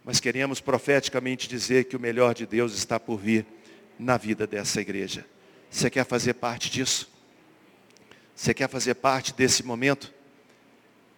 Mas 0.04 0.20
queremos 0.20 0.60
profeticamente 0.60 1.48
dizer 1.48 1.84
que 1.84 1.96
o 1.96 2.00
melhor 2.00 2.32
de 2.32 2.46
Deus 2.46 2.74
está 2.74 2.98
por 2.98 3.18
vir 3.18 3.44
na 3.98 4.16
vida 4.16 4.46
dessa 4.46 4.80
igreja. 4.80 5.26
Você 5.70 5.90
quer 5.90 6.06
fazer 6.06 6.34
parte 6.34 6.70
disso? 6.70 7.10
Você 8.34 8.54
quer 8.54 8.68
fazer 8.68 8.94
parte 8.94 9.34
desse 9.34 9.62
momento? 9.62 10.14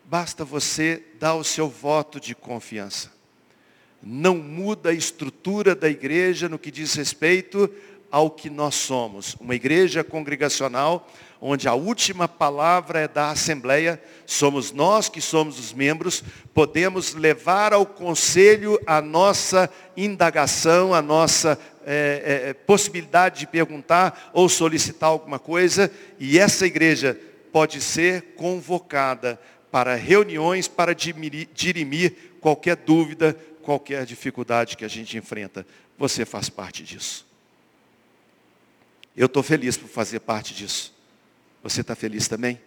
Basta 0.04 0.44
você 0.44 1.04
dar 1.18 1.34
o 1.34 1.44
seu 1.44 1.68
voto 1.68 2.18
de 2.18 2.34
confiança. 2.34 3.12
Não 4.02 4.36
muda 4.36 4.90
a 4.90 4.94
estrutura 4.94 5.74
da 5.74 5.88
igreja 5.88 6.48
no 6.48 6.58
que 6.58 6.70
diz 6.70 6.94
respeito 6.94 7.70
ao 8.10 8.30
que 8.30 8.48
nós 8.48 8.74
somos, 8.74 9.36
uma 9.40 9.54
igreja 9.54 10.02
congregacional 10.02 11.08
onde 11.40 11.68
a 11.68 11.74
última 11.74 12.26
palavra 12.26 13.00
é 13.00 13.08
da 13.08 13.30
Assembleia, 13.30 14.02
somos 14.26 14.72
nós 14.72 15.08
que 15.08 15.20
somos 15.20 15.58
os 15.58 15.72
membros, 15.72 16.22
podemos 16.52 17.14
levar 17.14 17.72
ao 17.72 17.86
conselho 17.86 18.78
a 18.86 19.00
nossa 19.00 19.70
indagação, 19.96 20.92
a 20.92 21.00
nossa 21.00 21.58
é, 21.86 22.48
é, 22.48 22.54
possibilidade 22.54 23.40
de 23.40 23.46
perguntar 23.46 24.30
ou 24.32 24.48
solicitar 24.48 25.10
alguma 25.10 25.38
coisa, 25.38 25.90
e 26.18 26.38
essa 26.38 26.66
igreja 26.66 27.18
pode 27.52 27.80
ser 27.80 28.34
convocada 28.36 29.40
para 29.70 29.94
reuniões 29.94 30.66
para 30.66 30.94
dirimir 30.94 32.36
qualquer 32.40 32.76
dúvida, 32.76 33.36
qualquer 33.62 34.04
dificuldade 34.04 34.76
que 34.76 34.84
a 34.84 34.88
gente 34.88 35.16
enfrenta. 35.16 35.66
Você 35.96 36.24
faz 36.24 36.48
parte 36.48 36.82
disso. 36.82 37.27
Eu 39.18 39.26
estou 39.26 39.42
feliz 39.42 39.76
por 39.76 39.88
fazer 39.88 40.20
parte 40.20 40.54
disso. 40.54 40.94
Você 41.60 41.80
está 41.80 41.96
feliz 41.96 42.28
também? 42.28 42.60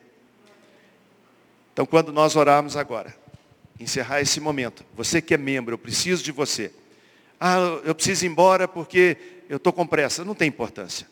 Então, 1.71 1.85
quando 1.85 2.11
nós 2.11 2.35
orarmos 2.35 2.75
agora, 2.75 3.15
encerrar 3.79 4.19
esse 4.19 4.41
momento, 4.41 4.83
você 4.93 5.21
que 5.21 5.33
é 5.33 5.37
membro, 5.37 5.75
eu 5.75 5.77
preciso 5.77 6.21
de 6.21 6.33
você. 6.33 6.73
Ah, 7.39 7.79
eu 7.85 7.95
preciso 7.95 8.25
ir 8.25 8.27
embora 8.27 8.67
porque 8.67 9.15
eu 9.47 9.55
estou 9.55 9.71
com 9.71 9.87
pressa. 9.87 10.25
Não 10.25 10.35
tem 10.35 10.49
importância. 10.49 11.07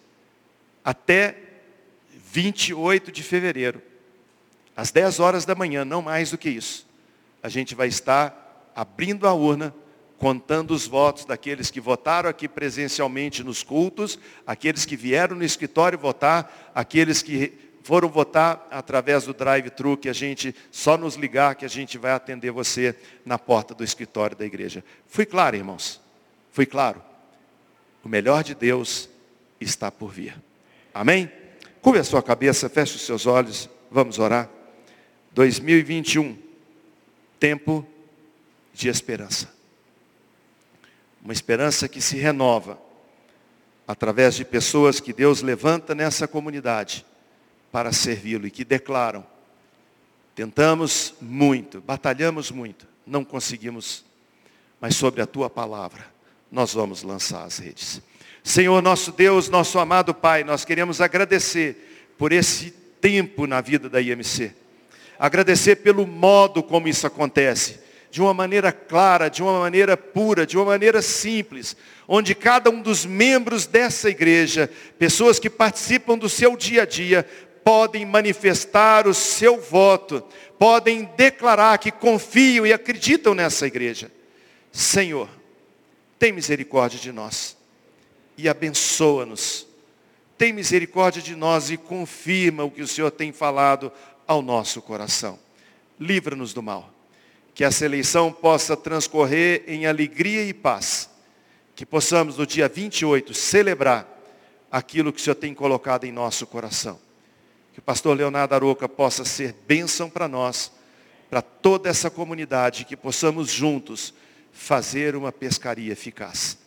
Até 0.84 1.38
28 2.34 3.10
de 3.10 3.24
fevereiro, 3.24 3.82
às 4.76 4.92
10 4.92 5.22
horas 5.22 5.46
da 5.46 5.56
manhã, 5.56 5.86
não 5.86 6.02
mais 6.02 6.32
do 6.32 6.38
que 6.38 6.50
isso, 6.50 6.86
a 7.42 7.48
gente 7.48 7.74
vai 7.74 7.88
estar 7.88 8.72
abrindo 8.76 9.26
a 9.26 9.34
urna, 9.34 9.74
contando 10.20 10.72
os 10.72 10.86
votos 10.86 11.24
daqueles 11.24 11.72
que 11.72 11.80
votaram 11.80 12.30
aqui 12.30 12.48
presencialmente 12.48 13.42
nos 13.42 13.64
cultos, 13.64 14.20
aqueles 14.46 14.86
que 14.86 14.98
vieram 14.98 15.36
no 15.36 15.44
escritório 15.44 15.98
votar, 15.98 16.72
aqueles 16.76 17.24
que 17.24 17.54
foram 17.84 18.10
votar 18.10 18.68
através 18.70 19.24
do 19.24 19.34
drive-thru, 19.34 19.98
que 19.98 20.10
a 20.10 20.14
gente, 20.14 20.54
só 20.70 20.98
nos 20.98 21.16
ligar, 21.16 21.56
que 21.56 21.66
a 21.66 21.70
gente 21.70 21.98
vai 21.98 22.12
atender 22.12 22.52
você 22.52 22.94
na 23.26 23.40
porta 23.40 23.74
do 23.74 23.84
escritório 23.84 24.36
da 24.36 24.46
igreja. 24.46 24.84
Fui 25.08 25.26
claro, 25.26 25.56
irmãos? 25.56 26.02
Fui 26.52 26.66
claro? 26.66 27.02
O 28.04 28.10
melhor 28.10 28.44
de 28.44 28.54
Deus 28.54 29.10
está 29.60 29.90
por 29.90 30.12
vir. 30.12 30.36
Amém? 30.94 31.32
Curve 31.82 32.00
a 32.00 32.04
sua 32.04 32.22
cabeça, 32.22 32.68
feche 32.68 32.98
os 32.98 33.06
seus 33.06 33.26
olhos, 33.26 33.70
vamos 33.90 34.20
orar. 34.20 34.50
2021, 35.32 36.38
tempo 37.40 37.88
de 38.74 38.90
esperança. 38.90 39.59
Uma 41.30 41.34
esperança 41.34 41.88
que 41.88 42.02
se 42.02 42.18
renova 42.18 42.82
através 43.88 44.34
de 44.34 44.44
pessoas 44.44 45.00
que 45.00 45.14
Deus 45.14 45.44
levanta 45.44 45.94
nessa 45.94 46.28
comunidade 46.28 47.06
para 47.72 47.92
servi-lo 47.92 48.48
e 48.48 48.50
que 48.50 48.66
declaram: 48.66 49.24
tentamos 50.34 51.14
muito, 51.22 51.82
batalhamos 51.82 52.50
muito, 52.50 52.88
não 53.06 53.24
conseguimos, 53.24 54.04
mas 54.82 54.96
sobre 54.96 55.22
a 55.22 55.28
tua 55.28 55.52
palavra 55.52 56.04
nós 56.52 56.74
vamos 56.74 57.04
lançar 57.04 57.44
as 57.44 57.60
redes. 57.60 58.02
Senhor 58.44 58.82
nosso 58.82 59.12
Deus, 59.12 59.50
nosso 59.50 59.78
amado 59.78 60.16
Pai, 60.16 60.44
nós 60.44 60.66
queremos 60.66 61.00
agradecer 61.00 62.10
por 62.18 62.32
esse 62.32 62.72
tempo 63.00 63.46
na 63.46 63.62
vida 63.62 63.88
da 63.88 64.02
IMC. 64.02 64.52
Agradecer 65.20 65.76
pelo 65.76 66.08
modo 66.08 66.64
como 66.64 66.88
isso 66.88 67.06
acontece 67.06 67.88
de 68.12 68.22
uma 68.22 68.34
maneira 68.34 68.72
clara, 68.72 69.30
de 69.30 69.44
uma 69.44 69.60
maneira 69.60 69.96
pura, 69.96 70.46
de 70.46 70.58
uma 70.58 70.66
maneira 70.66 71.02
simples, 71.02 71.76
onde 72.08 72.34
cada 72.34 72.70
um 72.70 72.82
dos 72.82 73.06
membros 73.06 73.68
dessa 73.68 74.10
igreja, 74.10 74.70
pessoas 74.98 75.40
que 75.40 75.50
participam 75.50 76.18
do 76.18 76.28
seu 76.28 76.58
dia 76.58 76.84
a 76.84 76.86
dia, 76.86 77.26
podem 77.64 78.06
manifestar 78.06 79.08
o 79.08 79.14
seu 79.14 79.60
voto, 79.60 80.24
podem 80.58 81.10
declarar 81.16 81.78
que 81.78 81.92
confiam 81.92 82.66
e 82.66 82.74
acreditam 82.74 83.36
nessa 83.36 83.68
igreja. 83.68 84.12
Senhor, 84.72 85.30
tem 86.18 86.32
misericórdia 86.32 87.00
de 87.00 87.12
nós 87.12 87.56
e 88.38 88.50
abençoa-nos. 88.50 89.68
Tem 90.38 90.52
misericórdia 90.52 91.22
de 91.22 91.36
nós 91.36 91.70
e 91.70 91.78
confirma 91.78 92.64
o 92.64 92.72
que 92.72 92.82
o 92.82 92.88
Senhor 92.88 93.12
tem 93.12 93.32
falado 93.32 93.92
ao 94.26 94.42
nosso 94.42 94.82
coração. 94.82 95.38
Livra-nos 96.00 96.54
do 96.54 96.64
mal. 96.64 96.99
Que 97.60 97.66
essa 97.66 97.84
eleição 97.84 98.32
possa 98.32 98.78
transcorrer 98.78 99.66
em 99.68 99.86
alegria 99.86 100.46
e 100.46 100.54
paz. 100.54 101.10
Que 101.76 101.86
possamos 101.86 102.38
no 102.38 102.48
dia 102.48 102.70
28 102.70 103.34
celebrar 103.34 104.08
aquilo 104.72 105.12
que 105.12 105.20
o 105.20 105.22
Senhor 105.22 105.36
tem 105.36 105.54
colocado 105.54 106.06
em 106.06 106.12
nosso 106.12 106.48
coração 106.48 106.98
que 107.80 107.80
o 107.80 107.82
pastor 107.82 108.18
Leonardo 108.18 108.54
Aroca 108.54 108.90
possa 108.90 109.24
ser 109.24 109.56
bênção 109.66 110.10
para 110.10 110.28
nós, 110.28 110.70
para 111.30 111.42
toda 111.42 111.90
essa 111.90 112.10
comunidade, 112.10 112.84
que 112.84 112.98
possamos 112.98 113.50
juntos 113.50 114.14
fazer 114.52 115.16
uma 115.16 115.32
pescaria 115.32 115.94
eficaz. 115.94 116.58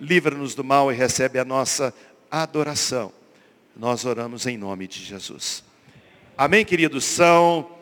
Livra-nos 0.00 0.54
do 0.54 0.64
mal 0.64 0.90
e 0.90 0.96
recebe 0.96 1.38
a 1.38 1.44
nossa 1.44 1.92
adoração. 2.30 3.12
Nós 3.76 4.06
oramos 4.06 4.46
em 4.46 4.56
nome 4.56 4.88
de 4.88 5.04
Jesus. 5.04 5.62
Amém, 6.34 6.64
queridos? 6.64 7.04
São 7.04 7.73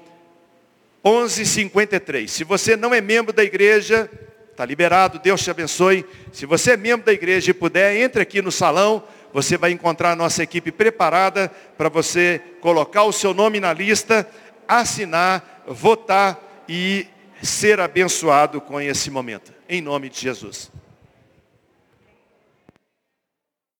11h53. 1.04 2.28
Se 2.28 2.44
você 2.44 2.76
não 2.76 2.94
é 2.94 3.00
membro 3.00 3.32
da 3.32 3.42
igreja, 3.42 4.10
está 4.50 4.64
liberado, 4.64 5.18
Deus 5.18 5.42
te 5.42 5.50
abençoe. 5.50 6.06
Se 6.32 6.46
você 6.46 6.72
é 6.72 6.76
membro 6.76 7.06
da 7.06 7.12
igreja 7.12 7.50
e 7.50 7.54
puder, 7.54 7.96
entre 7.96 8.22
aqui 8.22 8.40
no 8.40 8.52
salão 8.52 9.02
você 9.32 9.56
vai 9.56 9.72
encontrar 9.72 10.12
a 10.12 10.16
nossa 10.16 10.42
equipe 10.42 10.70
preparada 10.70 11.50
para 11.76 11.88
você 11.88 12.40
colocar 12.60 13.04
o 13.04 13.12
seu 13.12 13.32
nome 13.32 13.58
na 13.58 13.72
lista, 13.72 14.28
assinar, 14.68 15.64
votar 15.66 16.64
e 16.68 17.06
ser 17.42 17.80
abençoado 17.80 18.60
com 18.60 18.80
esse 18.80 19.10
momento. 19.10 19.52
Em 19.68 19.80
nome 19.80 20.08
de 20.08 20.20
Jesus. 20.20 20.70